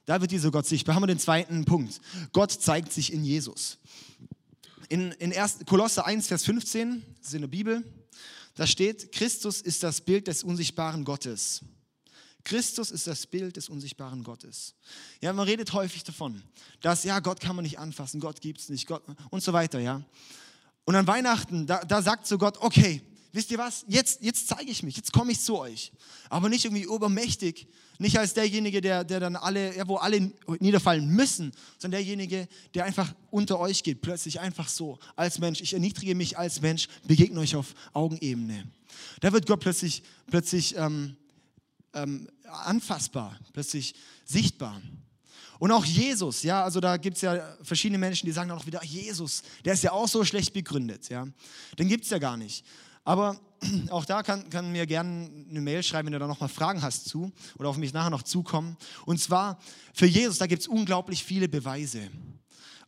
da 0.06 0.20
wird 0.20 0.30
dieser 0.30 0.50
Gott 0.50 0.66
sichtbar. 0.66 0.94
Haben 0.94 1.02
wir 1.02 1.08
den 1.08 1.18
zweiten 1.18 1.64
Punkt. 1.64 2.00
Gott 2.32 2.52
zeigt 2.52 2.92
sich 2.92 3.12
in 3.12 3.24
Jesus. 3.24 3.78
In, 4.88 5.12
in 5.12 5.32
1, 5.32 5.60
Kolosse 5.66 6.04
1, 6.04 6.28
Vers 6.28 6.44
15, 6.44 7.02
das 7.18 7.28
ist 7.28 7.34
in 7.34 7.40
der 7.40 7.48
Bibel, 7.48 7.82
da 8.54 8.66
steht, 8.66 9.10
Christus 9.12 9.60
ist 9.60 9.82
das 9.82 10.00
Bild 10.00 10.28
des 10.28 10.44
unsichtbaren 10.44 11.04
Gottes. 11.04 11.62
Christus 12.44 12.90
ist 12.90 13.06
das 13.06 13.26
Bild 13.26 13.56
des 13.56 13.70
unsichtbaren 13.70 14.22
Gottes. 14.22 14.74
Ja, 15.20 15.32
man 15.32 15.46
redet 15.46 15.72
häufig 15.72 16.04
davon, 16.04 16.42
dass 16.82 17.02
ja, 17.02 17.18
Gott 17.20 17.40
kann 17.40 17.56
man 17.56 17.62
nicht 17.62 17.78
anfassen, 17.78 18.20
Gott 18.20 18.40
gibt 18.42 18.60
es 18.60 18.68
nicht, 18.68 18.86
Gott 18.86 19.02
und 19.30 19.42
so 19.42 19.52
weiter, 19.52 19.80
ja. 19.80 20.02
Und 20.84 20.96
an 20.96 21.06
Weihnachten, 21.06 21.66
da, 21.66 21.84
da 21.84 22.02
sagt 22.02 22.26
so 22.26 22.38
Gott, 22.38 22.58
okay, 22.60 23.02
wisst 23.32 23.50
ihr 23.50 23.58
was, 23.58 23.84
jetzt, 23.88 24.22
jetzt 24.22 24.48
zeige 24.48 24.70
ich 24.70 24.82
mich, 24.82 24.96
jetzt 24.96 25.12
komme 25.12 25.32
ich 25.32 25.40
zu 25.40 25.58
euch. 25.58 25.92
Aber 26.30 26.48
nicht 26.48 26.64
irgendwie 26.64 26.84
übermächtig, 26.84 27.66
nicht 27.98 28.18
als 28.18 28.34
derjenige, 28.34 28.80
der, 28.80 29.04
der 29.04 29.20
dann 29.20 29.36
alle, 29.36 29.76
ja, 29.76 29.86
wo 29.86 29.96
alle 29.96 30.32
niederfallen 30.58 31.08
müssen, 31.08 31.52
sondern 31.78 32.02
derjenige, 32.02 32.48
der 32.74 32.84
einfach 32.84 33.14
unter 33.30 33.58
euch 33.58 33.82
geht, 33.82 34.02
plötzlich 34.02 34.40
einfach 34.40 34.68
so, 34.68 34.98
als 35.16 35.38
Mensch. 35.38 35.60
Ich 35.60 35.74
erniedrige 35.74 36.14
mich 36.14 36.36
als 36.36 36.60
Mensch, 36.60 36.88
begegne 37.06 37.40
euch 37.40 37.56
auf 37.56 37.74
Augenebene. 37.92 38.66
Da 39.20 39.32
wird 39.32 39.46
Gott 39.46 39.60
plötzlich, 39.60 40.02
plötzlich 40.26 40.76
ähm, 40.76 41.16
ähm, 41.92 42.28
anfassbar, 42.44 43.38
plötzlich 43.52 43.94
sichtbar. 44.24 44.80
Und 45.58 45.70
auch 45.70 45.84
Jesus, 45.84 46.42
ja, 46.42 46.64
also 46.64 46.80
da 46.80 46.96
gibt 46.96 47.16
es 47.16 47.22
ja 47.22 47.56
verschiedene 47.62 47.98
Menschen, 47.98 48.26
die 48.26 48.32
sagen 48.32 48.50
auch 48.50 48.66
wieder, 48.66 48.82
Jesus, 48.84 49.42
der 49.64 49.74
ist 49.74 49.82
ja 49.82 49.92
auch 49.92 50.08
so 50.08 50.24
schlecht 50.24 50.52
begründet, 50.52 51.08
ja. 51.08 51.26
Den 51.78 51.88
gibt 51.88 52.04
es 52.04 52.10
ja 52.10 52.18
gar 52.18 52.36
nicht. 52.36 52.64
Aber 53.04 53.38
auch 53.90 54.04
da 54.04 54.22
kann, 54.22 54.48
kann 54.50 54.72
mir 54.72 54.86
gerne 54.86 55.30
eine 55.48 55.60
Mail 55.60 55.82
schreiben, 55.82 56.06
wenn 56.06 56.12
du 56.14 56.18
da 56.18 56.26
nochmal 56.26 56.48
Fragen 56.48 56.82
hast 56.82 57.08
zu 57.08 57.32
oder 57.58 57.68
auf 57.68 57.76
mich 57.76 57.92
nachher 57.92 58.10
noch 58.10 58.22
zukommen. 58.22 58.76
Und 59.04 59.20
zwar 59.20 59.58
für 59.92 60.06
Jesus, 60.06 60.38
da 60.38 60.46
gibt 60.46 60.62
es 60.62 60.68
unglaublich 60.68 61.24
viele 61.24 61.48
Beweise. 61.48 62.10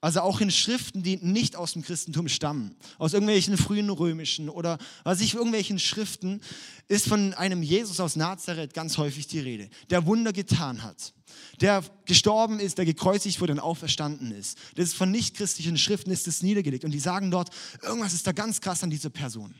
Also 0.06 0.20
auch 0.20 0.40
in 0.40 0.52
Schriften, 0.52 1.02
die 1.02 1.16
nicht 1.16 1.56
aus 1.56 1.72
dem 1.72 1.82
Christentum 1.82 2.28
stammen, 2.28 2.76
aus 2.96 3.12
irgendwelchen 3.12 3.56
frühen 3.56 3.90
römischen 3.90 4.48
oder 4.48 4.78
was 5.02 5.20
ich, 5.20 5.34
irgendwelchen 5.34 5.80
Schriften, 5.80 6.40
ist 6.86 7.08
von 7.08 7.34
einem 7.34 7.60
Jesus 7.60 7.98
aus 7.98 8.14
Nazareth 8.14 8.72
ganz 8.72 8.98
häufig 8.98 9.26
die 9.26 9.40
Rede, 9.40 9.68
der 9.90 10.06
Wunder 10.06 10.32
getan 10.32 10.84
hat, 10.84 11.12
der 11.60 11.82
gestorben 12.04 12.60
ist, 12.60 12.78
der 12.78 12.84
gekreuzigt 12.84 13.40
wurde 13.40 13.54
und 13.54 13.58
auferstanden 13.58 14.30
ist. 14.30 14.58
Das 14.76 14.84
ist 14.84 14.94
von 14.94 15.10
nichtchristlichen 15.10 15.76
Schriften 15.76 16.12
ist 16.12 16.28
es 16.28 16.40
niedergelegt 16.40 16.84
und 16.84 16.92
die 16.92 17.00
sagen 17.00 17.32
dort, 17.32 17.50
irgendwas 17.82 18.12
ist 18.12 18.28
da 18.28 18.30
ganz 18.30 18.60
krass 18.60 18.84
an 18.84 18.90
dieser 18.90 19.10
Person. 19.10 19.56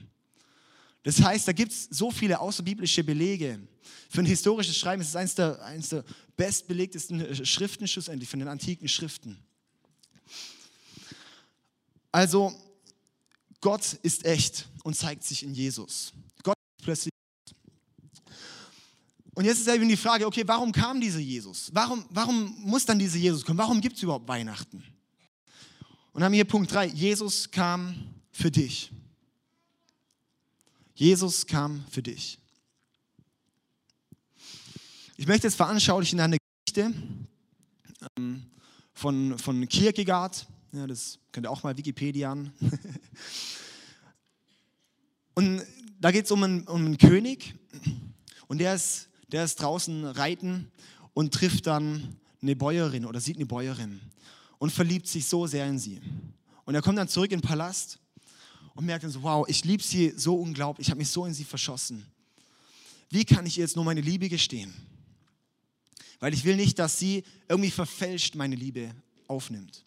Das 1.03 1.21
heißt, 1.21 1.49
da 1.49 1.53
gibt 1.53 1.73
es 1.73 1.89
so 1.91 2.13
viele 2.13 2.39
außerbiblische 2.39 3.03
Belege. 3.03 3.59
Für 4.09 4.21
ein 4.21 4.27
historisches 4.27 4.77
Schreiben 4.77 5.03
ist 5.03 5.09
es 5.09 5.17
eines 5.17 5.35
der, 5.35 5.61
eines 5.65 5.89
der 5.89 6.05
bestbelegtesten 6.37 7.45
Schriften 7.45 7.89
schlussendlich 7.89 8.31
von 8.31 8.39
den 8.39 8.47
antiken 8.47 8.87
Schriften. 8.87 9.45
Also, 12.17 12.51
Gott 13.61 13.93
ist 14.03 14.25
echt 14.25 14.67
und 14.85 14.97
zeigt 14.97 15.23
sich 15.23 15.43
in 15.43 15.53
Jesus. 15.53 16.15
Gott 16.43 16.57
ist 16.57 16.83
plötzlich. 16.83 17.13
Und 19.35 19.45
jetzt 19.45 19.59
ist 19.61 19.69
eben 19.69 19.87
die 19.87 19.99
Frage, 19.99 20.27
okay, 20.27 20.43
warum 20.47 20.73
kam 20.73 20.99
dieser 20.99 21.19
Jesus? 21.19 21.69
Warum, 21.75 22.07
warum 22.09 22.57
muss 22.63 22.87
dann 22.87 22.99
dieser 22.99 23.19
Jesus 23.19 23.45
kommen? 23.45 23.59
Warum 23.59 23.83
gibt 23.83 23.97
es 23.97 24.03
überhaupt 24.03 24.27
Weihnachten? 24.27 24.83
Und 26.15 26.25
haben 26.25 26.33
hier 26.33 26.47
Punkt 26.47 26.73
3, 26.73 26.87
Jesus 26.87 27.51
kam 27.51 28.15
für 28.33 28.51
dich. 28.51 28.91
Jesus 30.95 31.47
kam 31.47 31.85
für 31.91 32.03
dich. 32.03 32.39
Ich 35.19 35.27
möchte 35.27 35.49
jetzt 35.49 35.57
veranschaulichen 35.57 36.19
eine 36.21 36.39
Geschichte 36.65 36.95
ähm, 38.17 38.47
von, 38.95 39.39
von 39.39 39.69
Kierkegaard. 39.69 40.47
Ja, 40.73 40.87
das 40.87 41.19
könnt 41.33 41.47
ihr 41.47 41.51
auch 41.51 41.63
mal 41.63 41.77
Wikipedia 41.77 42.33
an. 42.33 42.53
und 45.35 45.63
da 46.01 46.11
geht 46.11 46.25
es 46.25 46.31
um, 46.31 46.43
einen, 46.43 46.67
um 46.67 46.85
einen 46.85 46.99
König 46.99 47.55
und 48.49 48.59
der 48.59 48.75
ist, 48.75 49.09
der 49.29 49.45
ist 49.45 49.57
draußen 49.57 50.05
reiten 50.05 50.71
und 51.15 51.33
trifft 51.33 51.67
dann 51.67 52.17
eine 52.43 52.57
Bäuerin 52.57 53.07
oder 53.07 53.21
sieht 53.21 53.37
eine 53.37 53.47
Bäuerin 53.47 54.01
und 54.59 54.71
verliebt 54.71 55.07
sich 55.07 55.27
so 55.27 55.47
sehr 55.47 55.67
in 55.67 55.79
sie. 55.79 56.01
Und 56.65 56.75
er 56.75 56.83
kommt 56.83 56.99
dann 56.99 57.09
zurück 57.09 57.31
in 57.31 57.41
den 57.41 57.47
Palast 57.47 57.99
und 58.75 58.85
merkt 58.85 59.05
dann 59.05 59.11
so, 59.11 59.23
wow, 59.23 59.47
ich 59.49 59.65
liebe 59.65 59.83
sie 59.83 60.13
so 60.17 60.37
unglaublich, 60.37 60.89
ich 60.89 60.91
habe 60.91 60.99
mich 60.99 61.09
so 61.09 61.25
in 61.25 61.33
sie 61.33 61.45
verschossen. 61.45 62.05
Wie 63.09 63.25
kann 63.25 63.47
ich 63.47 63.57
ihr 63.57 63.65
jetzt 63.65 63.77
nur 63.77 63.85
meine 63.85 64.01
Liebe 64.01 64.29
gestehen? 64.29 64.75
Weil 66.19 66.35
ich 66.35 66.45
will 66.45 66.57
nicht, 66.57 66.79
dass 66.79 66.99
sie 66.99 67.25
irgendwie 67.49 67.71
verfälscht 67.71 68.35
meine 68.35 68.57
Liebe 68.57 68.95
aufnimmt. 69.29 69.87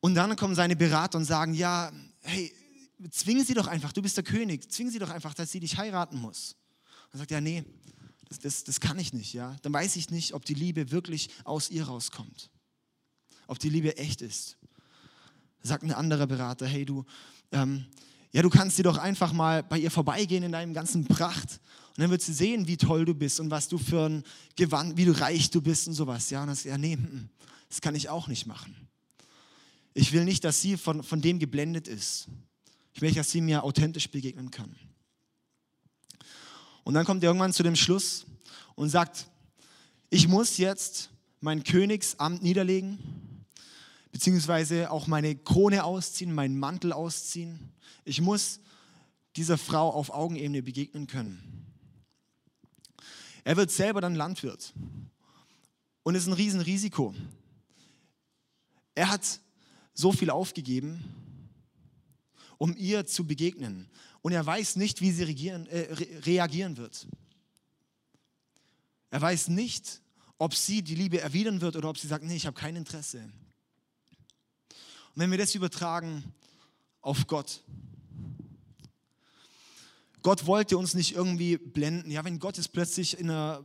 Und 0.00 0.14
dann 0.14 0.36
kommen 0.36 0.54
seine 0.54 0.76
Berater 0.76 1.18
und 1.18 1.24
sagen, 1.24 1.54
ja, 1.54 1.90
hey, 2.22 2.52
zwingen 3.10 3.44
sie 3.44 3.54
doch 3.54 3.66
einfach, 3.66 3.92
du 3.92 4.02
bist 4.02 4.16
der 4.16 4.24
König, 4.24 4.70
zwingen 4.70 4.92
sie 4.92 4.98
doch 4.98 5.10
einfach, 5.10 5.34
dass 5.34 5.50
sie 5.50 5.60
dich 5.60 5.76
heiraten 5.76 6.18
muss. 6.18 6.56
Und 7.12 7.18
sagt, 7.18 7.30
ja, 7.30 7.40
nee, 7.40 7.64
das, 8.28 8.38
das, 8.38 8.64
das 8.64 8.80
kann 8.80 8.98
ich 8.98 9.12
nicht, 9.12 9.32
ja. 9.32 9.56
Dann 9.62 9.72
weiß 9.72 9.96
ich 9.96 10.10
nicht, 10.10 10.34
ob 10.34 10.44
die 10.44 10.54
Liebe 10.54 10.90
wirklich 10.90 11.30
aus 11.44 11.70
ihr 11.70 11.84
rauskommt. 11.84 12.50
Ob 13.46 13.58
die 13.58 13.70
Liebe 13.70 13.96
echt 13.96 14.22
ist. 14.22 14.56
Sagt 15.62 15.82
ein 15.82 15.92
anderer 15.92 16.26
Berater, 16.26 16.66
hey 16.66 16.84
du, 16.84 17.04
ähm, 17.50 17.86
ja, 18.32 18.42
du 18.42 18.50
kannst 18.50 18.78
dir 18.78 18.82
doch 18.82 18.98
einfach 18.98 19.32
mal 19.32 19.62
bei 19.62 19.78
ihr 19.78 19.90
vorbeigehen 19.90 20.44
in 20.44 20.52
deinem 20.52 20.74
ganzen 20.74 21.06
Pracht 21.06 21.60
und 21.96 22.02
dann 22.02 22.10
wird 22.10 22.22
sie 22.22 22.34
sehen, 22.34 22.68
wie 22.68 22.76
toll 22.76 23.04
du 23.04 23.14
bist 23.14 23.40
und 23.40 23.50
was 23.50 23.68
du 23.68 23.78
für 23.78 24.08
ein 24.08 24.22
Gewand, 24.54 24.96
wie 24.96 25.06
du 25.06 25.18
reich 25.18 25.50
du 25.50 25.62
bist 25.62 25.88
und 25.88 25.94
sowas. 25.94 26.28
Ja, 26.30 26.42
und 26.42 26.48
das, 26.48 26.64
ja, 26.64 26.76
nee, 26.76 26.96
mm, 26.96 27.00
mm, 27.00 27.30
das 27.68 27.80
kann 27.80 27.94
ich 27.94 28.08
auch 28.08 28.28
nicht 28.28 28.46
machen. 28.46 28.87
Ich 29.98 30.12
will 30.12 30.24
nicht, 30.24 30.44
dass 30.44 30.62
sie 30.62 30.76
von, 30.76 31.02
von 31.02 31.20
dem 31.20 31.40
geblendet 31.40 31.88
ist. 31.88 32.28
Ich 32.94 33.00
will, 33.00 33.12
dass 33.12 33.32
sie 33.32 33.40
mir 33.40 33.64
authentisch 33.64 34.08
begegnen 34.08 34.52
kann. 34.52 34.76
Und 36.84 36.94
dann 36.94 37.04
kommt 37.04 37.24
er 37.24 37.30
irgendwann 37.30 37.52
zu 37.52 37.64
dem 37.64 37.74
Schluss 37.74 38.24
und 38.76 38.90
sagt, 38.90 39.26
ich 40.08 40.28
muss 40.28 40.56
jetzt 40.56 41.10
mein 41.40 41.64
Königsamt 41.64 42.44
niederlegen, 42.44 43.44
beziehungsweise 44.12 44.88
auch 44.92 45.08
meine 45.08 45.34
Krone 45.34 45.82
ausziehen, 45.82 46.32
meinen 46.32 46.60
Mantel 46.60 46.92
ausziehen. 46.92 47.72
Ich 48.04 48.20
muss 48.20 48.60
dieser 49.34 49.58
Frau 49.58 49.90
auf 49.90 50.10
Augenebene 50.10 50.62
begegnen 50.62 51.08
können. 51.08 51.66
Er 53.42 53.56
wird 53.56 53.72
selber 53.72 54.00
dann 54.00 54.14
Landwirt 54.14 54.72
und 56.04 56.14
ist 56.14 56.28
ein 56.28 56.34
Riesenrisiko. 56.34 57.16
Er 58.94 59.10
hat 59.10 59.40
so 59.98 60.12
viel 60.12 60.30
aufgegeben, 60.30 61.02
um 62.56 62.76
ihr 62.76 63.04
zu 63.04 63.26
begegnen. 63.26 63.90
Und 64.22 64.30
er 64.30 64.46
weiß 64.46 64.76
nicht, 64.76 65.00
wie 65.00 65.10
sie 65.10 65.24
regieren, 65.24 65.66
äh, 65.66 65.92
reagieren 66.24 66.76
wird. 66.76 67.08
Er 69.10 69.20
weiß 69.20 69.48
nicht, 69.48 70.00
ob 70.38 70.54
sie 70.54 70.82
die 70.82 70.94
Liebe 70.94 71.20
erwidern 71.20 71.60
wird 71.60 71.74
oder 71.74 71.90
ob 71.90 71.98
sie 71.98 72.06
sagt, 72.06 72.22
nee, 72.22 72.36
ich 72.36 72.46
habe 72.46 72.58
kein 72.58 72.76
Interesse. 72.76 73.18
Und 74.68 75.16
wenn 75.16 75.32
wir 75.32 75.38
das 75.38 75.56
übertragen 75.56 76.22
auf 77.00 77.26
Gott, 77.26 77.64
Gott 80.22 80.46
wollte 80.46 80.78
uns 80.78 80.94
nicht 80.94 81.16
irgendwie 81.16 81.56
blenden. 81.56 82.12
Ja, 82.12 82.24
wenn 82.24 82.38
Gott 82.38 82.56
jetzt 82.56 82.72
plötzlich 82.72 83.18
in 83.18 83.30
einer, 83.30 83.64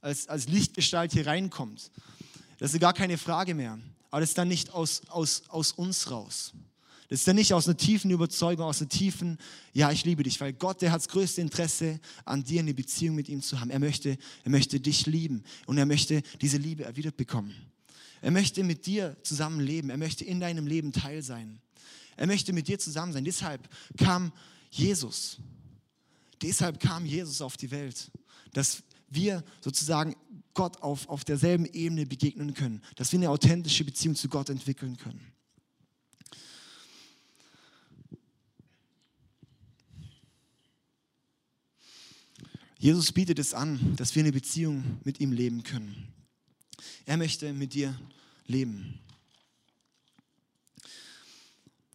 als, 0.00 0.26
als 0.26 0.48
Lichtgestalt 0.48 1.12
hier 1.12 1.26
reinkommt, 1.28 1.92
das 2.58 2.74
ist 2.74 2.80
gar 2.80 2.94
keine 2.94 3.16
Frage 3.16 3.54
mehr. 3.54 3.78
Aber 4.10 4.20
das 4.20 4.30
ist 4.30 4.38
dann 4.38 4.48
nicht 4.48 4.70
aus, 4.70 5.02
aus, 5.08 5.42
aus 5.48 5.72
uns 5.72 6.10
raus. 6.10 6.52
Das 7.08 7.20
ist 7.20 7.28
dann 7.28 7.36
nicht 7.36 7.54
aus 7.54 7.66
einer 7.66 7.76
tiefen 7.76 8.10
Überzeugung, 8.10 8.66
aus 8.66 8.80
einer 8.80 8.90
tiefen, 8.90 9.38
ja, 9.72 9.90
ich 9.90 10.04
liebe 10.04 10.22
dich, 10.22 10.40
weil 10.40 10.52
Gott, 10.52 10.82
der 10.82 10.92
hat 10.92 11.00
das 11.00 11.08
größte 11.08 11.40
Interesse, 11.40 12.00
an 12.26 12.44
dir 12.44 12.60
eine 12.60 12.74
Beziehung 12.74 13.16
mit 13.16 13.30
ihm 13.30 13.40
zu 13.40 13.60
haben. 13.60 13.70
Er 13.70 13.78
möchte, 13.78 14.18
er 14.44 14.50
möchte 14.50 14.78
dich 14.78 15.06
lieben 15.06 15.42
und 15.66 15.78
er 15.78 15.86
möchte 15.86 16.22
diese 16.40 16.58
Liebe 16.58 16.84
erwidert 16.84 17.16
bekommen. 17.16 17.54
Er 18.20 18.30
möchte 18.30 18.62
mit 18.64 18.86
dir 18.86 19.16
zusammen 19.22 19.60
leben. 19.60 19.90
Er 19.90 19.96
möchte 19.96 20.24
in 20.24 20.40
deinem 20.40 20.66
Leben 20.66 20.92
Teil 20.92 21.22
sein. 21.22 21.60
Er 22.16 22.26
möchte 22.26 22.52
mit 22.52 22.68
dir 22.68 22.78
zusammen 22.78 23.12
sein. 23.12 23.24
Deshalb 23.24 23.68
kam 23.96 24.32
Jesus. 24.70 25.38
Deshalb 26.42 26.80
kam 26.80 27.06
Jesus 27.06 27.40
auf 27.40 27.56
die 27.56 27.70
Welt, 27.70 28.10
dass 28.52 28.82
wir 29.10 29.44
sozusagen 29.60 30.14
Gott 30.54 30.82
auf, 30.82 31.08
auf 31.08 31.24
derselben 31.24 31.66
Ebene 31.66 32.06
begegnen 32.06 32.54
können, 32.54 32.82
dass 32.96 33.12
wir 33.12 33.18
eine 33.18 33.30
authentische 33.30 33.84
Beziehung 33.84 34.14
zu 34.14 34.28
Gott 34.28 34.50
entwickeln 34.50 34.96
können. 34.96 35.20
Jesus 42.78 43.10
bietet 43.10 43.40
es 43.40 43.54
an, 43.54 43.96
dass 43.96 44.14
wir 44.14 44.22
eine 44.22 44.32
Beziehung 44.32 45.00
mit 45.02 45.18
ihm 45.18 45.32
leben 45.32 45.64
können. 45.64 46.12
Er 47.06 47.16
möchte 47.16 47.52
mit 47.52 47.74
dir 47.74 47.98
leben. 48.46 49.00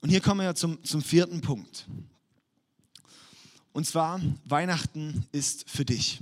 Und 0.02 0.10
hier 0.10 0.19
kommen 0.19 0.41
wir 0.41 0.56
zum, 0.56 0.84
zum 0.84 1.02
vierten 1.02 1.39
Punkt. 1.39 1.88
Und 3.71 3.88
zwar, 3.88 4.21
Weihnachten 4.43 5.26
ist 5.32 5.69
für 5.69 5.86
dich. 5.86 6.19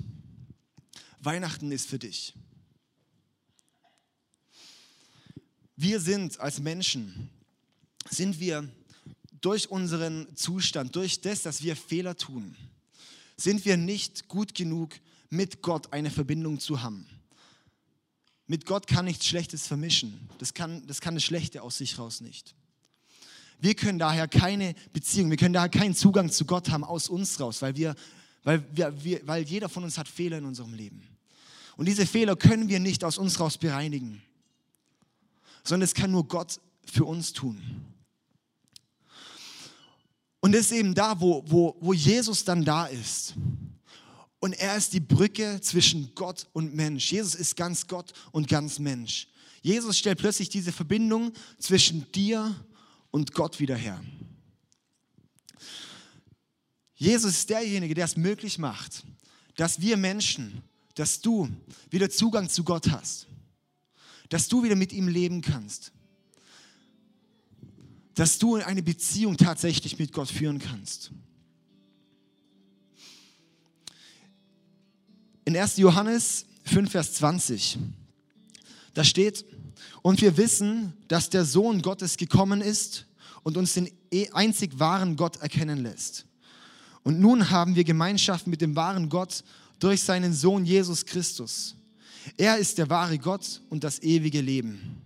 Weihnachten 1.21 1.71
ist 1.71 1.87
für 1.87 1.99
dich. 1.99 2.33
Wir 5.75 5.99
sind 5.99 6.39
als 6.39 6.59
Menschen, 6.59 7.29
sind 8.09 8.39
wir 8.39 8.69
durch 9.41 9.69
unseren 9.71 10.35
Zustand, 10.35 10.95
durch 10.95 11.21
das, 11.21 11.41
dass 11.43 11.63
wir 11.63 11.75
Fehler 11.75 12.15
tun, 12.15 12.55
sind 13.37 13.65
wir 13.65 13.77
nicht 13.77 14.27
gut 14.27 14.53
genug, 14.53 14.91
mit 15.29 15.61
Gott 15.61 15.93
eine 15.93 16.11
Verbindung 16.11 16.59
zu 16.59 16.83
haben. 16.83 17.07
Mit 18.47 18.65
Gott 18.65 18.85
kann 18.85 19.05
nichts 19.05 19.25
Schlechtes 19.25 19.65
vermischen. 19.65 20.29
Das 20.37 20.53
kann, 20.53 20.85
das 20.85 20.99
kann 20.99 21.15
das 21.15 21.23
Schlechte 21.23 21.61
aus 21.63 21.77
sich 21.77 21.97
raus 21.97 22.21
nicht. 22.21 22.53
Wir 23.59 23.75
können 23.75 23.97
daher 23.97 24.27
keine 24.27 24.75
Beziehung, 24.91 25.29
wir 25.29 25.37
können 25.37 25.53
daher 25.53 25.69
keinen 25.69 25.95
Zugang 25.95 26.31
zu 26.31 26.45
Gott 26.45 26.69
haben 26.69 26.83
aus 26.83 27.09
uns 27.09 27.39
raus, 27.39 27.61
weil, 27.61 27.75
wir, 27.75 27.95
weil, 28.43 28.65
wir, 28.75 29.03
wir, 29.03 29.27
weil 29.27 29.43
jeder 29.43 29.69
von 29.69 29.83
uns 29.83 29.97
hat 29.97 30.07
Fehler 30.07 30.39
in 30.39 30.45
unserem 30.45 30.73
Leben. 30.73 31.10
Und 31.77 31.87
diese 31.87 32.05
Fehler 32.05 32.35
können 32.35 32.69
wir 32.69 32.79
nicht 32.79 33.03
aus 33.03 33.17
uns 33.17 33.39
raus 33.39 33.57
bereinigen, 33.57 34.21
sondern 35.63 35.85
es 35.85 35.93
kann 35.93 36.11
nur 36.11 36.27
Gott 36.27 36.59
für 36.85 37.05
uns 37.05 37.33
tun. 37.33 37.61
Und 40.39 40.53
das 40.53 40.61
ist 40.61 40.71
eben 40.71 40.95
da, 40.95 41.19
wo, 41.19 41.43
wo, 41.47 41.77
wo 41.79 41.93
Jesus 41.93 42.43
dann 42.43 42.65
da 42.65 42.87
ist. 42.87 43.35
Und 44.39 44.53
er 44.53 44.75
ist 44.75 44.93
die 44.93 44.99
Brücke 44.99 45.61
zwischen 45.61 46.15
Gott 46.15 46.47
und 46.53 46.73
Mensch. 46.73 47.11
Jesus 47.11 47.35
ist 47.35 47.55
ganz 47.55 47.87
Gott 47.87 48.11
und 48.31 48.47
ganz 48.47 48.79
Mensch. 48.79 49.27
Jesus 49.61 49.99
stellt 49.99 50.17
plötzlich 50.17 50.49
diese 50.49 50.71
Verbindung 50.71 51.31
zwischen 51.59 52.11
dir 52.11 52.41
und 52.41 52.71
und 53.11 53.33
Gott 53.33 53.59
wieder 53.59 53.75
her. 53.75 54.03
Jesus 56.95 57.31
ist 57.31 57.49
derjenige, 57.49 57.93
der 57.93 58.05
es 58.05 58.15
möglich 58.15 58.57
macht, 58.57 59.03
dass 59.55 59.81
wir 59.81 59.97
Menschen, 59.97 60.63
dass 60.95 61.21
du 61.21 61.49
wieder 61.89 62.09
Zugang 62.09 62.49
zu 62.49 62.63
Gott 62.63 62.89
hast, 62.91 63.27
dass 64.29 64.47
du 64.47 64.63
wieder 64.63 64.75
mit 64.75 64.93
ihm 64.93 65.07
leben 65.07 65.41
kannst, 65.41 65.91
dass 68.15 68.37
du 68.37 68.55
eine 68.55 68.83
Beziehung 68.83 69.37
tatsächlich 69.37 69.97
mit 69.97 70.11
Gott 70.11 70.29
führen 70.29 70.59
kannst. 70.59 71.11
In 75.45 75.57
1. 75.57 75.77
Johannes 75.77 76.45
5, 76.65 76.91
Vers 76.91 77.13
20, 77.15 77.79
da 78.93 79.03
steht, 79.03 79.45
und 80.01 80.21
wir 80.21 80.37
wissen, 80.37 80.93
dass 81.07 81.29
der 81.29 81.45
Sohn 81.45 81.81
Gottes 81.81 82.17
gekommen 82.17 82.61
ist 82.61 83.05
und 83.43 83.57
uns 83.57 83.73
den 83.73 83.89
e- 84.11 84.29
einzig 84.31 84.79
wahren 84.79 85.15
Gott 85.15 85.37
erkennen 85.37 85.83
lässt. 85.83 86.25
Und 87.03 87.19
nun 87.19 87.49
haben 87.49 87.75
wir 87.75 87.83
Gemeinschaft 87.83 88.47
mit 88.47 88.61
dem 88.61 88.75
wahren 88.75 89.09
Gott 89.09 89.43
durch 89.81 90.01
seinen 90.01 90.33
Sohn 90.33 90.63
Jesus 90.63 91.05
Christus. 91.05 91.75
Er 92.37 92.57
ist 92.57 92.77
der 92.77 92.89
wahre 92.89 93.17
Gott 93.17 93.61
und 93.69 93.83
das 93.83 94.01
ewige 94.01 94.39
Leben. 94.39 95.01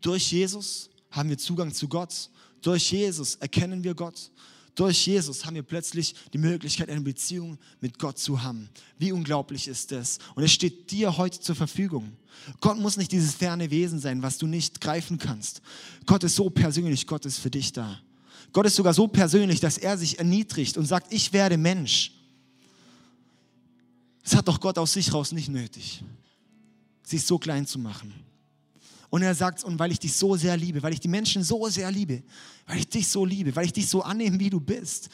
Durch 0.00 0.30
Jesus 0.30 0.90
haben 1.10 1.30
wir 1.30 1.38
Zugang 1.38 1.72
zu 1.72 1.88
Gott. 1.88 2.30
Durch 2.60 2.92
Jesus 2.92 3.36
erkennen 3.36 3.82
wir 3.82 3.94
Gott. 3.94 4.30
Durch 4.74 5.06
Jesus 5.06 5.46
haben 5.46 5.54
wir 5.54 5.62
plötzlich 5.62 6.14
die 6.32 6.38
Möglichkeit, 6.38 6.90
eine 6.90 7.00
Beziehung 7.00 7.58
mit 7.80 7.98
Gott 7.98 8.18
zu 8.18 8.42
haben. 8.42 8.68
Wie 8.98 9.12
unglaublich 9.12 9.66
ist 9.66 9.90
das? 9.92 10.18
Und 10.34 10.42
es 10.42 10.52
steht 10.52 10.90
dir 10.90 11.16
heute 11.16 11.40
zur 11.40 11.54
Verfügung. 11.54 12.16
Gott 12.60 12.78
muss 12.78 12.98
nicht 12.98 13.12
dieses 13.12 13.34
ferne 13.34 13.70
Wesen 13.70 13.98
sein, 13.98 14.22
was 14.22 14.36
du 14.36 14.46
nicht 14.46 14.82
greifen 14.82 15.16
kannst. 15.16 15.62
Gott 16.04 16.24
ist 16.24 16.34
so 16.34 16.50
persönlich, 16.50 17.06
Gott 17.06 17.24
ist 17.24 17.38
für 17.38 17.50
dich 17.50 17.72
da. 17.72 17.98
Gott 18.52 18.66
ist 18.66 18.76
sogar 18.76 18.92
so 18.92 19.08
persönlich, 19.08 19.60
dass 19.60 19.78
er 19.78 19.96
sich 19.96 20.18
erniedrigt 20.18 20.76
und 20.76 20.84
sagt, 20.84 21.12
ich 21.12 21.32
werde 21.32 21.56
Mensch. 21.56 22.12
Das 24.24 24.34
hat 24.34 24.48
doch 24.48 24.58
Gott 24.58 24.78
aus 24.78 24.94
sich 24.94 25.12
raus 25.12 25.32
nicht 25.32 25.50
nötig, 25.50 26.02
sich 27.02 27.24
so 27.24 27.38
klein 27.38 27.66
zu 27.66 27.78
machen. 27.78 28.12
Und 29.10 29.22
er 29.22 29.34
sagt, 29.34 29.62
und 29.62 29.78
weil 29.78 29.92
ich 29.92 30.00
dich 30.00 30.14
so 30.14 30.34
sehr 30.34 30.56
liebe, 30.56 30.82
weil 30.82 30.94
ich 30.94 30.98
die 30.98 31.08
Menschen 31.08 31.44
so 31.44 31.68
sehr 31.68 31.92
liebe, 31.92 32.22
weil 32.66 32.78
ich 32.78 32.88
dich 32.88 33.06
so 33.06 33.24
liebe, 33.24 33.54
weil 33.54 33.66
ich 33.66 33.72
dich 33.72 33.88
so 33.88 34.02
annehme, 34.02 34.40
wie 34.40 34.50
du 34.50 34.58
bist, 34.58 35.10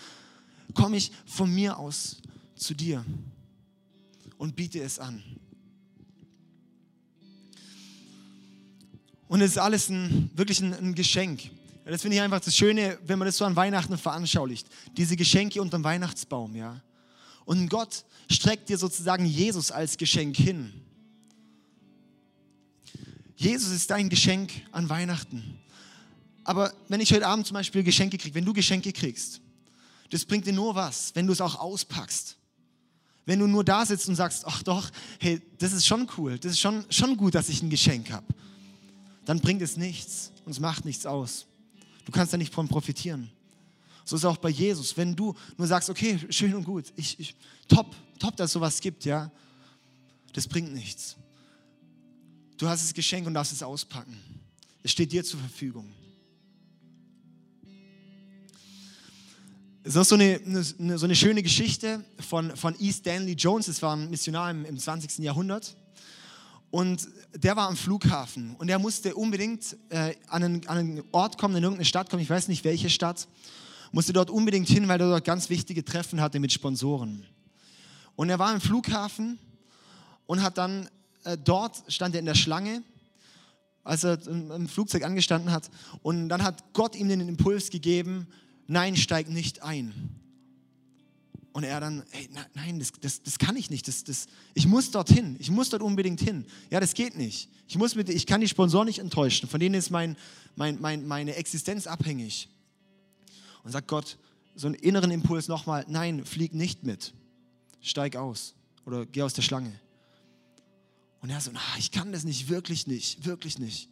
komme 0.72 0.96
ich 0.96 1.10
von 1.26 1.52
mir 1.52 1.76
aus 1.76 2.22
zu 2.54 2.72
dir 2.72 3.04
und 4.38 4.56
biete 4.56 4.80
es 4.80 4.98
an. 4.98 5.22
Und 9.26 9.42
es 9.42 9.52
ist 9.52 9.58
alles 9.58 9.88
ein, 9.90 10.30
wirklich 10.34 10.60
ein, 10.60 10.72
ein 10.72 10.94
Geschenk. 10.94 11.50
Das 11.84 12.02
finde 12.02 12.16
ich 12.16 12.22
einfach 12.22 12.40
das 12.40 12.56
Schöne, 12.56 12.98
wenn 13.04 13.18
man 13.18 13.26
das 13.26 13.36
so 13.36 13.44
an 13.44 13.56
Weihnachten 13.56 13.98
veranschaulicht. 13.98 14.68
Diese 14.96 15.16
Geschenke 15.16 15.60
unterm 15.60 15.82
Weihnachtsbaum, 15.82 16.54
ja. 16.54 16.80
Und 17.44 17.68
Gott 17.68 18.04
streckt 18.30 18.68
dir 18.68 18.78
sozusagen 18.78 19.26
Jesus 19.26 19.70
als 19.70 19.96
Geschenk 19.96 20.36
hin. 20.36 20.72
Jesus 23.36 23.70
ist 23.70 23.90
dein 23.90 24.08
Geschenk 24.10 24.52
an 24.70 24.88
Weihnachten. 24.88 25.58
Aber 26.44 26.72
wenn 26.88 27.00
ich 27.00 27.12
heute 27.12 27.26
Abend 27.26 27.46
zum 27.46 27.54
Beispiel 27.54 27.82
Geschenke 27.82 28.18
kriege, 28.18 28.34
wenn 28.34 28.44
du 28.44 28.52
Geschenke 28.52 28.92
kriegst, 28.92 29.40
das 30.10 30.24
bringt 30.24 30.46
dir 30.46 30.52
nur 30.52 30.74
was, 30.74 31.14
wenn 31.14 31.26
du 31.26 31.32
es 31.32 31.40
auch 31.40 31.58
auspackst. 31.58 32.36
Wenn 33.26 33.38
du 33.38 33.46
nur 33.46 33.64
da 33.64 33.86
sitzt 33.86 34.08
und 34.08 34.16
sagst, 34.16 34.44
ach 34.46 34.62
doch, 34.62 34.90
hey, 35.20 35.40
das 35.58 35.72
ist 35.72 35.86
schon 35.86 36.08
cool, 36.18 36.38
das 36.38 36.52
ist 36.52 36.60
schon, 36.60 36.84
schon 36.90 37.16
gut, 37.16 37.34
dass 37.34 37.48
ich 37.48 37.62
ein 37.62 37.70
Geschenk 37.70 38.10
habe, 38.10 38.26
dann 39.24 39.40
bringt 39.40 39.62
es 39.62 39.76
nichts 39.76 40.32
und 40.44 40.52
es 40.52 40.60
macht 40.60 40.84
nichts 40.84 41.06
aus. 41.06 41.46
Du 42.04 42.12
kannst 42.12 42.32
da 42.32 42.36
nicht 42.36 42.52
von 42.52 42.68
profitieren. 42.68 43.30
So 44.10 44.16
ist 44.16 44.22
es 44.22 44.24
auch 44.24 44.38
bei 44.38 44.48
Jesus. 44.48 44.96
Wenn 44.96 45.14
du 45.14 45.36
nur 45.56 45.68
sagst, 45.68 45.88
okay, 45.88 46.18
schön 46.30 46.52
und 46.52 46.64
gut, 46.64 46.92
ich, 46.96 47.16
ich, 47.20 47.36
top, 47.68 47.94
top, 48.18 48.34
dass 48.34 48.46
es 48.46 48.54
sowas 48.54 48.80
gibt, 48.80 49.04
ja, 49.04 49.30
das 50.32 50.48
bringt 50.48 50.74
nichts. 50.74 51.14
Du 52.58 52.68
hast 52.68 52.82
das 52.82 52.92
Geschenk 52.92 53.28
und 53.28 53.34
darfst 53.34 53.52
es 53.52 53.62
auspacken. 53.62 54.18
Es 54.82 54.90
steht 54.90 55.12
dir 55.12 55.22
zur 55.22 55.38
Verfügung. 55.38 55.92
Es 59.84 59.94
ist 59.94 60.08
so 60.08 60.16
eine, 60.16 60.40
eine, 60.44 60.98
so 60.98 61.04
eine 61.04 61.14
schöne 61.14 61.44
Geschichte 61.44 62.04
von, 62.18 62.56
von 62.56 62.74
E. 62.80 62.90
Stanley 62.92 63.34
Jones. 63.34 63.66
Das 63.66 63.80
war 63.80 63.94
ein 63.94 64.10
Missionar 64.10 64.50
im, 64.50 64.64
im 64.64 64.76
20. 64.76 65.18
Jahrhundert. 65.20 65.76
Und 66.72 67.06
der 67.32 67.54
war 67.54 67.68
am 67.68 67.76
Flughafen 67.76 68.56
und 68.56 68.68
er 68.68 68.80
musste 68.80 69.14
unbedingt 69.14 69.76
äh, 69.90 70.16
an, 70.26 70.42
einen, 70.42 70.66
an, 70.66 70.78
einen, 70.78 71.02
Ort 71.12 71.38
kommen, 71.38 71.54
in 71.54 71.62
irgendeine 71.62 71.84
Stadt 71.84 72.10
kommen, 72.10 72.22
ich 72.22 72.30
weiß 72.30 72.48
nicht 72.48 72.64
welche 72.64 72.90
Stadt, 72.90 73.28
musste 73.92 74.12
dort 74.12 74.30
unbedingt 74.30 74.68
hin, 74.68 74.88
weil 74.88 75.00
er 75.00 75.08
dort 75.08 75.24
ganz 75.24 75.50
wichtige 75.50 75.84
Treffen 75.84 76.20
hatte 76.20 76.40
mit 76.40 76.52
Sponsoren. 76.52 77.26
Und 78.16 78.28
er 78.28 78.38
war 78.38 78.52
im 78.52 78.60
Flughafen 78.60 79.38
und 80.26 80.42
hat 80.42 80.58
dann 80.58 80.88
äh, 81.24 81.36
dort 81.36 81.82
stand 81.88 82.14
er 82.14 82.20
in 82.20 82.26
der 82.26 82.34
Schlange, 82.34 82.82
als 83.82 84.04
er 84.04 84.24
im 84.26 84.68
Flugzeug 84.68 85.04
angestanden 85.04 85.50
hat. 85.50 85.70
Und 86.02 86.28
dann 86.28 86.42
hat 86.42 86.72
Gott 86.72 86.94
ihm 86.96 87.08
den 87.08 87.20
Impuls 87.20 87.70
gegeben, 87.70 88.26
nein, 88.66 88.96
steig 88.96 89.28
nicht 89.28 89.62
ein. 89.62 89.92
Und 91.52 91.64
er 91.64 91.80
dann, 91.80 92.04
hey, 92.10 92.28
nein, 92.54 92.78
das, 92.78 92.92
das, 93.00 93.22
das 93.22 93.38
kann 93.38 93.56
ich 93.56 93.70
nicht. 93.70 93.88
Das, 93.88 94.04
das, 94.04 94.28
ich 94.54 94.66
muss 94.66 94.92
dorthin. 94.92 95.36
Ich 95.40 95.50
muss 95.50 95.68
dort 95.70 95.82
unbedingt 95.82 96.20
hin. 96.20 96.46
Ja, 96.70 96.78
das 96.78 96.94
geht 96.94 97.16
nicht. 97.16 97.48
Ich, 97.66 97.76
muss 97.76 97.96
mit, 97.96 98.08
ich 98.08 98.26
kann 98.26 98.40
die 98.40 98.48
Sponsoren 98.48 98.86
nicht 98.86 99.00
enttäuschen. 99.00 99.48
Von 99.48 99.58
denen 99.58 99.74
ist 99.74 99.90
mein, 99.90 100.16
mein, 100.54 100.80
mein, 100.80 101.06
meine 101.06 101.34
Existenz 101.34 101.88
abhängig. 101.88 102.48
Und 103.62 103.72
sagt 103.72 103.88
Gott, 103.88 104.18
so 104.54 104.66
einen 104.66 104.74
inneren 104.74 105.10
Impuls 105.10 105.48
nochmal, 105.48 105.84
nein, 105.88 106.24
flieg 106.24 106.54
nicht 106.54 106.84
mit. 106.84 107.14
Steig 107.80 108.16
aus 108.16 108.54
oder 108.84 109.06
geh 109.06 109.22
aus 109.22 109.34
der 109.34 109.42
Schlange. 109.42 109.72
Und 111.22 111.30
er 111.30 111.40
so, 111.40 111.50
na, 111.52 111.60
ich 111.78 111.90
kann 111.90 112.12
das 112.12 112.24
nicht, 112.24 112.48
wirklich 112.48 112.86
nicht, 112.86 113.24
wirklich 113.24 113.58
nicht. 113.58 113.88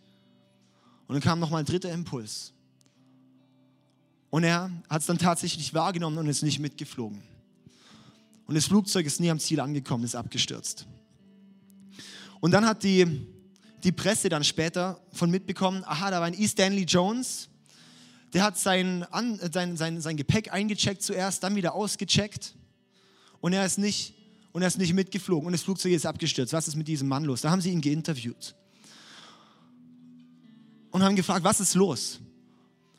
Und 1.07 1.15
dann 1.15 1.23
kam 1.23 1.41
nochmal 1.41 1.61
ein 1.63 1.67
dritter 1.67 1.93
Impuls. 1.93 2.53
Und 4.31 4.45
er 4.45 4.71
hat 4.89 5.01
es 5.01 5.07
dann 5.07 5.19
tatsächlich 5.19 5.73
wahrgenommen 5.73 6.19
und 6.19 6.27
ist 6.27 6.43
nicht 6.43 6.59
mitgeflogen. 6.59 7.23
Und 8.47 8.55
das 8.55 8.67
Flugzeug 8.67 9.07
ist 9.07 9.21
nie 9.21 9.31
am 9.31 9.39
Ziel 9.39 9.61
angekommen, 9.61 10.05
ist 10.05 10.15
abgestürzt. 10.15 10.87
Und 12.41 12.51
dann 12.53 12.67
hat 12.67 12.83
die, 12.83 13.27
die 13.85 13.93
Presse 13.93 14.29
dann 14.29 14.45
später 14.45 15.01
von 15.13 15.31
mitbekommen, 15.31 15.83
aha, 15.85 16.11
da 16.11 16.21
war 16.21 16.27
ein 16.27 16.39
E. 16.39 16.47
Stanley 16.47 16.85
Jones, 16.85 17.49
der 18.33 18.43
hat 18.43 18.59
sein, 18.59 19.07
sein, 19.53 19.77
sein, 19.77 20.01
sein 20.01 20.17
Gepäck 20.17 20.53
eingecheckt 20.53 21.03
zuerst, 21.03 21.43
dann 21.43 21.57
wieder 21.57 21.75
ausgecheckt 21.75 22.55
und 23.41 23.53
er 23.53 23.65
ist 23.65 23.79
nicht 23.79 24.15
und 24.53 24.63
er 24.63 24.69
ist 24.69 24.79
nicht 24.79 24.95
mitgeflogen 24.95 25.47
und 25.47 25.53
das 25.53 25.63
Flugzeug 25.63 25.93
ist 25.93 26.07
abgestürzt. 26.07 26.53
Was 26.53 26.69
ist 26.69 26.77
mit 26.77 26.89
diesem 26.89 27.09
Mann 27.09 27.25
los? 27.25 27.43
Da 27.43 27.51
haben 27.51 27.61
sie 27.61 27.71
ihn 27.71 27.81
geinterviewt 27.81 28.55
und 30.91 31.03
haben 31.03 31.17
gefragt, 31.17 31.45
was 31.45 31.61
ist 31.61 31.75
los? 31.75 32.21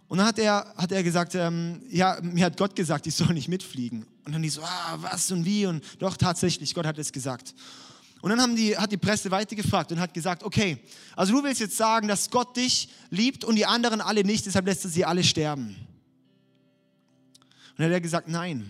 Und 0.08 0.18
dann 0.18 0.28
hat 0.28 0.40
er, 0.40 0.74
hat 0.76 0.92
er 0.92 1.04
gesagt, 1.04 1.36
ähm, 1.36 1.84
ja, 1.90 2.18
mir 2.22 2.46
hat 2.46 2.58
Gott 2.58 2.76
gesagt, 2.76 3.06
ich 3.06 3.14
soll 3.14 3.34
nicht 3.34 3.48
mitfliegen. 3.48 4.08
Und 4.26 4.34
dann 4.34 4.42
die 4.42 4.50
so, 4.50 4.62
ah, 4.64 4.98
was 5.02 5.32
und 5.32 5.46
wie? 5.46 5.68
Und 5.68 5.84
doch, 6.00 6.18
tatsächlich, 6.18 6.74
Gott 6.74 6.86
hat 6.86 6.98
es 6.98 7.12
gesagt. 7.12 7.54
Und 8.22 8.32
dann 8.32 8.56
die, 8.56 8.78
hat 8.78 8.92
die 8.92 8.98
Presse 8.98 9.32
weitergefragt 9.32 9.92
und 9.92 10.00
hat 10.00 10.14
gesagt, 10.14 10.44
okay, 10.44 10.78
also 11.16 11.34
du 11.34 11.44
willst 11.44 11.62
jetzt 11.62 11.78
sagen, 11.78 12.08
dass 12.08 12.30
Gott 12.30 12.58
dich 12.58 12.90
liebt 13.10 13.46
und 13.46 13.56
die 13.56 13.66
anderen 13.66 14.02
alle 14.02 14.24
nicht, 14.24 14.46
deshalb 14.46 14.66
lässt 14.66 14.84
er 14.84 14.90
sie 14.90 15.06
alle 15.06 15.24
sterben. 15.24 15.76
Und 17.70 17.78
dann 17.78 17.86
hat 17.86 17.94
er 17.94 18.02
gesagt, 18.02 18.28
nein, 18.28 18.70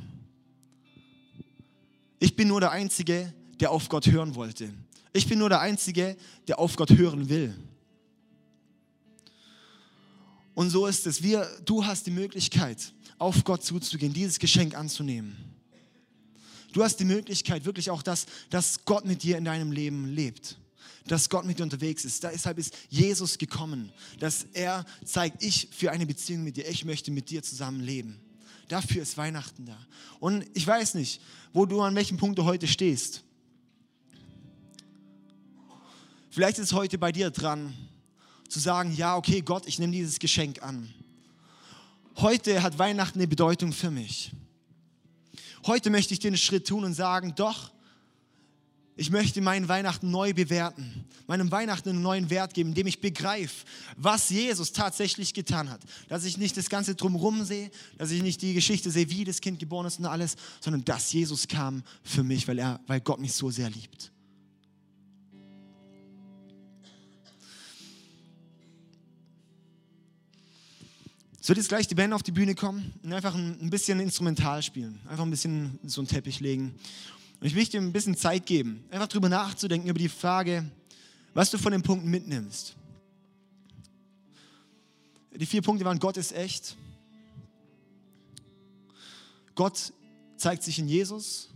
ich 2.20 2.36
bin 2.36 2.48
nur 2.48 2.60
der 2.60 2.72
Einzige, 2.72 3.34
der 3.60 3.72
auf 3.72 3.90
Gott 3.90 4.08
hören 4.08 4.36
wollte. 4.36 4.72
Ich 5.14 5.28
bin 5.28 5.40
nur 5.40 5.50
der 5.50 5.62
Einzige, 5.62 6.16
der 6.48 6.60
auf 6.60 6.76
Gott 6.76 6.92
hören 6.92 7.30
will. 7.30 7.56
Und 10.54 10.70
so 10.70 10.86
ist 10.86 11.08
es. 11.08 11.24
Wir, 11.24 11.48
du 11.66 11.86
hast 11.86 12.06
die 12.06 12.12
Möglichkeit, 12.12 12.94
auf 13.18 13.44
Gott 13.44 13.64
zuzugehen, 13.64 14.14
dieses 14.14 14.38
Geschenk 14.38 14.78
anzunehmen. 14.78 15.49
Du 16.74 16.84
hast 16.84 16.98
die 16.98 17.06
Möglichkeit, 17.06 17.66
wirklich 17.66 17.90
auch, 17.90 18.04
dass, 18.04 18.26
dass 18.50 18.86
Gott 18.86 19.06
mit 19.06 19.24
dir 19.24 19.38
in 19.38 19.46
deinem 19.46 19.72
Leben 19.72 20.06
lebt. 20.06 20.58
Dass 21.08 21.30
Gott 21.30 21.46
mit 21.46 21.60
dir 21.60 21.64
unterwegs 21.64 22.06
ist. 22.06 22.24
Deshalb 22.24 22.60
ist 22.60 22.76
Jesus 22.90 23.38
gekommen, 23.38 23.92
dass 24.20 24.46
er 24.54 24.86
zeigt, 25.04 25.44
ich 25.44 25.70
für 25.72 25.92
eine 25.92 26.06
Beziehung 26.06 26.44
mit 26.44 26.58
dir, 26.58 26.68
ich 26.70 26.86
möchte 26.86 27.12
mit 27.12 27.30
dir 27.30 27.42
zusammen 27.42 27.82
leben. 27.82 28.20
Dafür 28.68 29.02
ist 29.02 29.18
Weihnachten 29.18 29.66
da. 29.66 29.78
Und 30.20 30.46
ich 30.54 30.66
weiß 30.66 30.94
nicht, 30.94 31.22
wo 31.54 31.66
du 31.66 31.82
an 31.82 31.96
welchem 31.96 32.18
Punkt 32.18 32.38
du 32.38 32.44
heute 32.44 32.68
stehst. 32.68 33.24
Vielleicht 36.30 36.60
ist 36.60 36.66
es 36.66 36.74
heute 36.74 37.00
bei 37.00 37.12
dir 37.12 37.32
dran, 37.32 37.74
zu 38.48 38.60
sagen, 38.60 38.94
ja, 38.96 39.16
okay, 39.16 39.42
Gott, 39.42 39.68
ich 39.68 39.80
nehme 39.80 39.94
dieses 39.94 40.20
Geschenk 40.20 40.62
an. 40.62 40.94
Heute 42.18 42.62
hat 42.62 42.78
Weihnachten 42.78 43.18
eine 43.18 43.28
Bedeutung 43.28 43.74
für 43.74 43.90
mich. 43.90 44.32
Heute 45.66 45.90
möchte 45.90 46.14
ich 46.14 46.20
den 46.20 46.38
Schritt 46.38 46.68
tun 46.68 46.84
und 46.84 46.94
sagen, 46.94 47.34
doch, 47.36 47.72
ich 49.00 49.12
möchte 49.12 49.40
meinen 49.42 49.70
Weihnachten 49.70 50.12
neu 50.12 50.34
bewerten, 50.34 51.06
meinem 51.26 51.50
Weihnachten 51.52 51.90
einen 51.90 52.02
neuen 52.02 52.30
Wert 52.30 52.54
geben, 52.54 52.70
indem 52.70 52.88
ich 52.88 53.00
begreife, 53.00 53.66
was 53.96 54.30
Jesus 54.30 54.74
tatsächlich 54.74 55.34
getan 55.34 55.70
hat. 55.70 55.80
Dass 56.10 56.26
ich 56.26 56.38
nicht 56.38 56.58
das 56.58 56.70
Ganze 56.70 56.96
drumherum 56.96 57.46
sehe, 57.46 57.72
dass 57.98 58.12
ich 58.12 58.22
nicht 58.22 58.42
die 58.42 58.54
Geschichte 58.54 58.92
sehe, 58.92 59.10
wie 59.10 59.24
das 59.24 59.40
Kind 59.40 59.58
geboren 59.58 59.86
ist 59.86 60.00
und 60.00 60.06
alles, 60.06 60.36
sondern 60.60 60.84
dass 60.84 61.14
Jesus 61.14 61.48
kam 61.48 61.84
für 62.04 62.24
mich, 62.24 62.46
weil, 62.50 62.60
er, 62.60 62.82
weil 62.88 63.00
Gott 63.00 63.22
mich 63.22 63.32
so 63.32 63.50
sehr 63.50 63.70
liebt. 63.70 64.12
Wird 71.50 71.58
jetzt 71.58 71.70
gleich 71.70 71.88
die 71.88 71.96
Band 71.96 72.14
auf 72.14 72.22
die 72.22 72.32
Bühne 72.32 72.54
kommen 72.54 72.94
und 73.02 73.12
einfach 73.12 73.34
ein 73.34 73.72
bisschen 73.72 74.00
instrumental 74.00 74.62
spielen, 74.62 75.00
einfach 75.08 75.24
ein 75.24 75.32
bisschen 75.32 75.80
so 75.84 76.00
einen 76.00 76.08
Teppich 76.08 76.42
legen. 76.42 76.76
Und 77.40 77.48
ich 77.48 77.56
möchte 77.56 77.72
dir 77.72 77.82
ein 77.82 77.92
bisschen 77.92 78.16
Zeit 78.16 78.46
geben, 78.46 78.84
einfach 78.92 79.08
drüber 79.08 79.30
nachzudenken, 79.30 79.90
über 79.90 79.98
die 79.98 80.10
Frage, 80.10 80.70
was 81.34 81.50
du 81.50 81.58
von 81.58 81.72
den 81.72 81.82
Punkten 81.82 82.08
mitnimmst. 82.08 82.76
Die 85.32 85.46
vier 85.48 85.64
Punkte 85.64 85.86
waren, 85.86 85.98
Gott 85.98 86.18
ist 86.18 86.34
echt. 86.34 86.78
Gott 89.56 89.92
zeigt 90.38 90.62
sich 90.62 90.78
in 90.78 90.88
Jesus. 90.88 91.50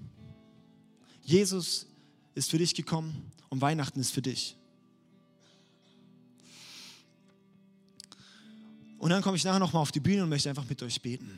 Jesus 1.22 1.86
ist 2.34 2.50
für 2.50 2.58
dich 2.58 2.74
gekommen 2.74 3.32
und 3.50 3.62
Weihnachten 3.62 4.00
ist 4.00 4.10
für 4.10 4.24
dich. 4.24 4.58
Und 9.04 9.10
dann 9.10 9.22
komme 9.22 9.36
ich 9.36 9.44
nachher 9.44 9.60
nochmal 9.60 9.82
auf 9.82 9.92
die 9.92 10.00
Bühne 10.00 10.24
und 10.24 10.30
möchte 10.30 10.48
einfach 10.48 10.64
mit 10.70 10.82
euch 10.82 11.02
beten. 11.02 11.30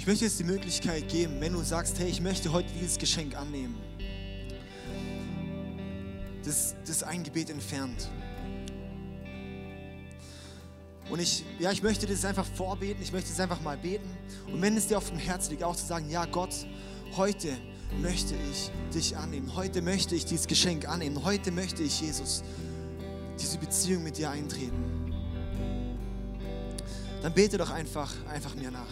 Ich 0.00 0.06
möchte 0.06 0.24
jetzt 0.24 0.38
die 0.38 0.44
Möglichkeit 0.44 1.06
geben, 1.08 1.38
wenn 1.40 1.52
du 1.52 1.62
sagst, 1.62 1.98
hey, 1.98 2.08
ich 2.08 2.22
möchte 2.22 2.50
heute 2.50 2.72
dieses 2.72 2.96
Geschenk 2.96 3.36
annehmen. 3.36 3.74
Das, 6.42 6.74
das 6.80 6.96
ist 6.96 7.02
ein 7.02 7.22
Gebet 7.22 7.50
entfernt. 7.50 8.08
Und 11.10 11.20
ich, 11.20 11.44
ja, 11.58 11.70
ich 11.70 11.82
möchte 11.82 12.06
das 12.06 12.24
einfach 12.24 12.46
vorbeten, 12.46 13.02
ich 13.02 13.12
möchte 13.12 13.30
es 13.30 13.38
einfach 13.38 13.60
mal 13.60 13.76
beten. 13.76 14.08
Und 14.50 14.62
wenn 14.62 14.74
es 14.74 14.86
dir 14.86 14.96
auf 14.96 15.10
dem 15.10 15.18
Herzen 15.18 15.50
liegt, 15.50 15.64
auch 15.64 15.76
zu 15.76 15.84
sagen, 15.84 16.08
ja 16.08 16.24
Gott, 16.24 16.54
heute 17.18 17.54
möchte 18.00 18.34
ich 18.50 18.70
dich 18.94 19.18
annehmen. 19.18 19.54
Heute 19.54 19.82
möchte 19.82 20.14
ich 20.14 20.24
dieses 20.24 20.46
Geschenk 20.46 20.88
annehmen. 20.88 21.22
Heute 21.22 21.50
möchte 21.50 21.82
ich, 21.82 22.00
Jesus, 22.00 22.42
diese 23.38 23.58
Beziehung 23.58 24.02
mit 24.02 24.16
dir 24.16 24.30
eintreten. 24.30 25.12
Dann 27.20 27.34
bete 27.34 27.58
doch 27.58 27.70
einfach, 27.70 28.14
einfach 28.28 28.54
mir 28.54 28.70
nach. 28.70 28.88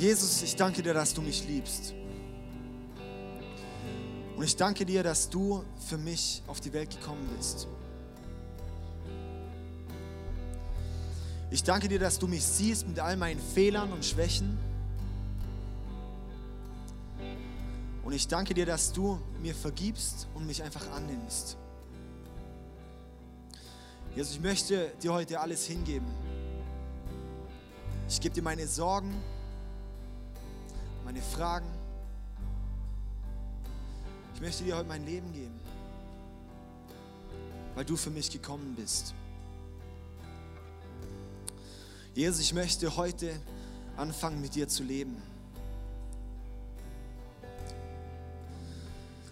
Jesus, 0.00 0.40
ich 0.40 0.56
danke 0.56 0.82
dir, 0.82 0.94
dass 0.94 1.12
du 1.12 1.20
mich 1.20 1.46
liebst. 1.46 1.92
Und 4.34 4.42
ich 4.42 4.56
danke 4.56 4.86
dir, 4.86 5.02
dass 5.02 5.28
du 5.28 5.62
für 5.88 5.98
mich 5.98 6.42
auf 6.46 6.58
die 6.58 6.72
Welt 6.72 6.88
gekommen 6.88 7.28
bist. 7.36 7.68
Ich 11.50 11.62
danke 11.62 11.86
dir, 11.86 11.98
dass 11.98 12.18
du 12.18 12.26
mich 12.26 12.42
siehst 12.42 12.88
mit 12.88 12.98
all 12.98 13.18
meinen 13.18 13.38
Fehlern 13.38 13.92
und 13.92 14.02
Schwächen. 14.02 14.58
Und 18.02 18.14
ich 18.14 18.26
danke 18.26 18.54
dir, 18.54 18.64
dass 18.64 18.94
du 18.94 19.20
mir 19.42 19.54
vergibst 19.54 20.28
und 20.32 20.46
mich 20.46 20.62
einfach 20.62 20.90
annimmst. 20.92 21.58
Jesus, 24.16 24.36
ich 24.36 24.40
möchte 24.40 24.94
dir 25.02 25.12
heute 25.12 25.40
alles 25.40 25.66
hingeben. 25.66 26.06
Ich 28.08 28.18
gebe 28.18 28.34
dir 28.34 28.42
meine 28.42 28.66
Sorgen, 28.66 29.14
meine 31.04 31.22
Fragen. 31.22 31.68
Ich 34.34 34.40
möchte 34.40 34.64
dir 34.64 34.76
heute 34.76 34.88
mein 34.88 35.04
Leben 35.04 35.32
geben, 35.32 35.60
weil 37.74 37.84
du 37.84 37.96
für 37.96 38.10
mich 38.10 38.30
gekommen 38.30 38.74
bist. 38.74 39.14
Jesus, 42.14 42.40
ich 42.40 42.54
möchte 42.54 42.96
heute 42.96 43.38
anfangen, 43.96 44.40
mit 44.40 44.54
dir 44.54 44.66
zu 44.66 44.82
leben. 44.82 45.16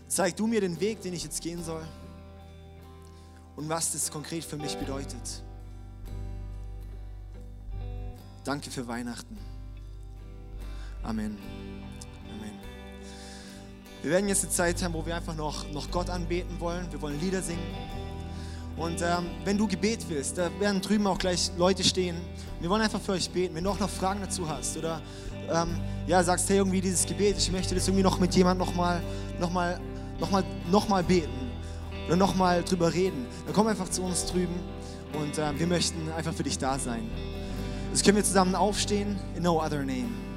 Zeig 0.08 0.36
du 0.36 0.46
mir 0.46 0.60
den 0.60 0.80
Weg, 0.80 1.00
den 1.02 1.12
ich 1.12 1.24
jetzt 1.24 1.42
gehen 1.42 1.62
soll 1.62 1.86
und 3.56 3.68
was 3.68 3.92
das 3.92 4.10
konkret 4.10 4.44
für 4.44 4.56
mich 4.56 4.76
bedeutet. 4.76 5.42
Danke 8.44 8.70
für 8.70 8.86
Weihnachten. 8.86 9.36
Amen. 11.08 11.38
Amen. 12.34 12.52
Wir 14.02 14.10
werden 14.10 14.28
jetzt 14.28 14.44
eine 14.44 14.52
Zeit 14.52 14.82
haben, 14.82 14.92
wo 14.92 15.06
wir 15.06 15.16
einfach 15.16 15.34
noch, 15.34 15.66
noch 15.72 15.90
Gott 15.90 16.10
anbeten 16.10 16.60
wollen. 16.60 16.86
Wir 16.90 17.00
wollen 17.00 17.18
Lieder 17.18 17.40
singen. 17.40 17.62
Und 18.76 19.00
ähm, 19.00 19.30
wenn 19.42 19.56
du 19.56 19.66
Gebet 19.66 20.04
willst, 20.10 20.36
da 20.36 20.50
werden 20.60 20.82
drüben 20.82 21.06
auch 21.06 21.16
gleich 21.16 21.50
Leute 21.56 21.82
stehen. 21.82 22.16
Wir 22.60 22.68
wollen 22.68 22.82
einfach 22.82 23.00
für 23.00 23.12
euch 23.12 23.30
beten. 23.30 23.54
Wenn 23.54 23.64
du 23.64 23.70
auch 23.70 23.80
noch 23.80 23.88
Fragen 23.88 24.20
dazu 24.20 24.46
hast 24.50 24.76
oder 24.76 25.00
ähm, 25.50 25.80
ja, 26.06 26.22
sagst, 26.22 26.50
hey, 26.50 26.58
irgendwie 26.58 26.82
dieses 26.82 27.06
Gebet, 27.06 27.38
ich 27.38 27.50
möchte 27.50 27.74
das 27.74 27.88
irgendwie 27.88 28.04
noch 28.04 28.20
mit 28.20 28.34
jemandem 28.34 28.66
nochmal 28.66 29.00
noch 29.40 29.50
mal, 29.50 29.80
noch 30.20 30.30
mal, 30.30 30.44
noch 30.70 30.88
mal 30.90 31.02
beten 31.02 31.50
oder 32.06 32.16
nochmal 32.16 32.62
drüber 32.62 32.92
reden, 32.92 33.26
dann 33.46 33.54
komm 33.54 33.66
einfach 33.66 33.88
zu 33.88 34.02
uns 34.02 34.26
drüben 34.26 34.60
und 35.14 35.38
äh, 35.38 35.58
wir 35.58 35.66
möchten 35.66 36.12
einfach 36.12 36.34
für 36.34 36.42
dich 36.42 36.58
da 36.58 36.78
sein. 36.78 37.10
Das 37.92 38.02
können 38.02 38.18
wir 38.18 38.24
zusammen 38.24 38.54
aufstehen. 38.54 39.18
In 39.34 39.44
no 39.44 39.58
other 39.64 39.78
name. 39.78 40.27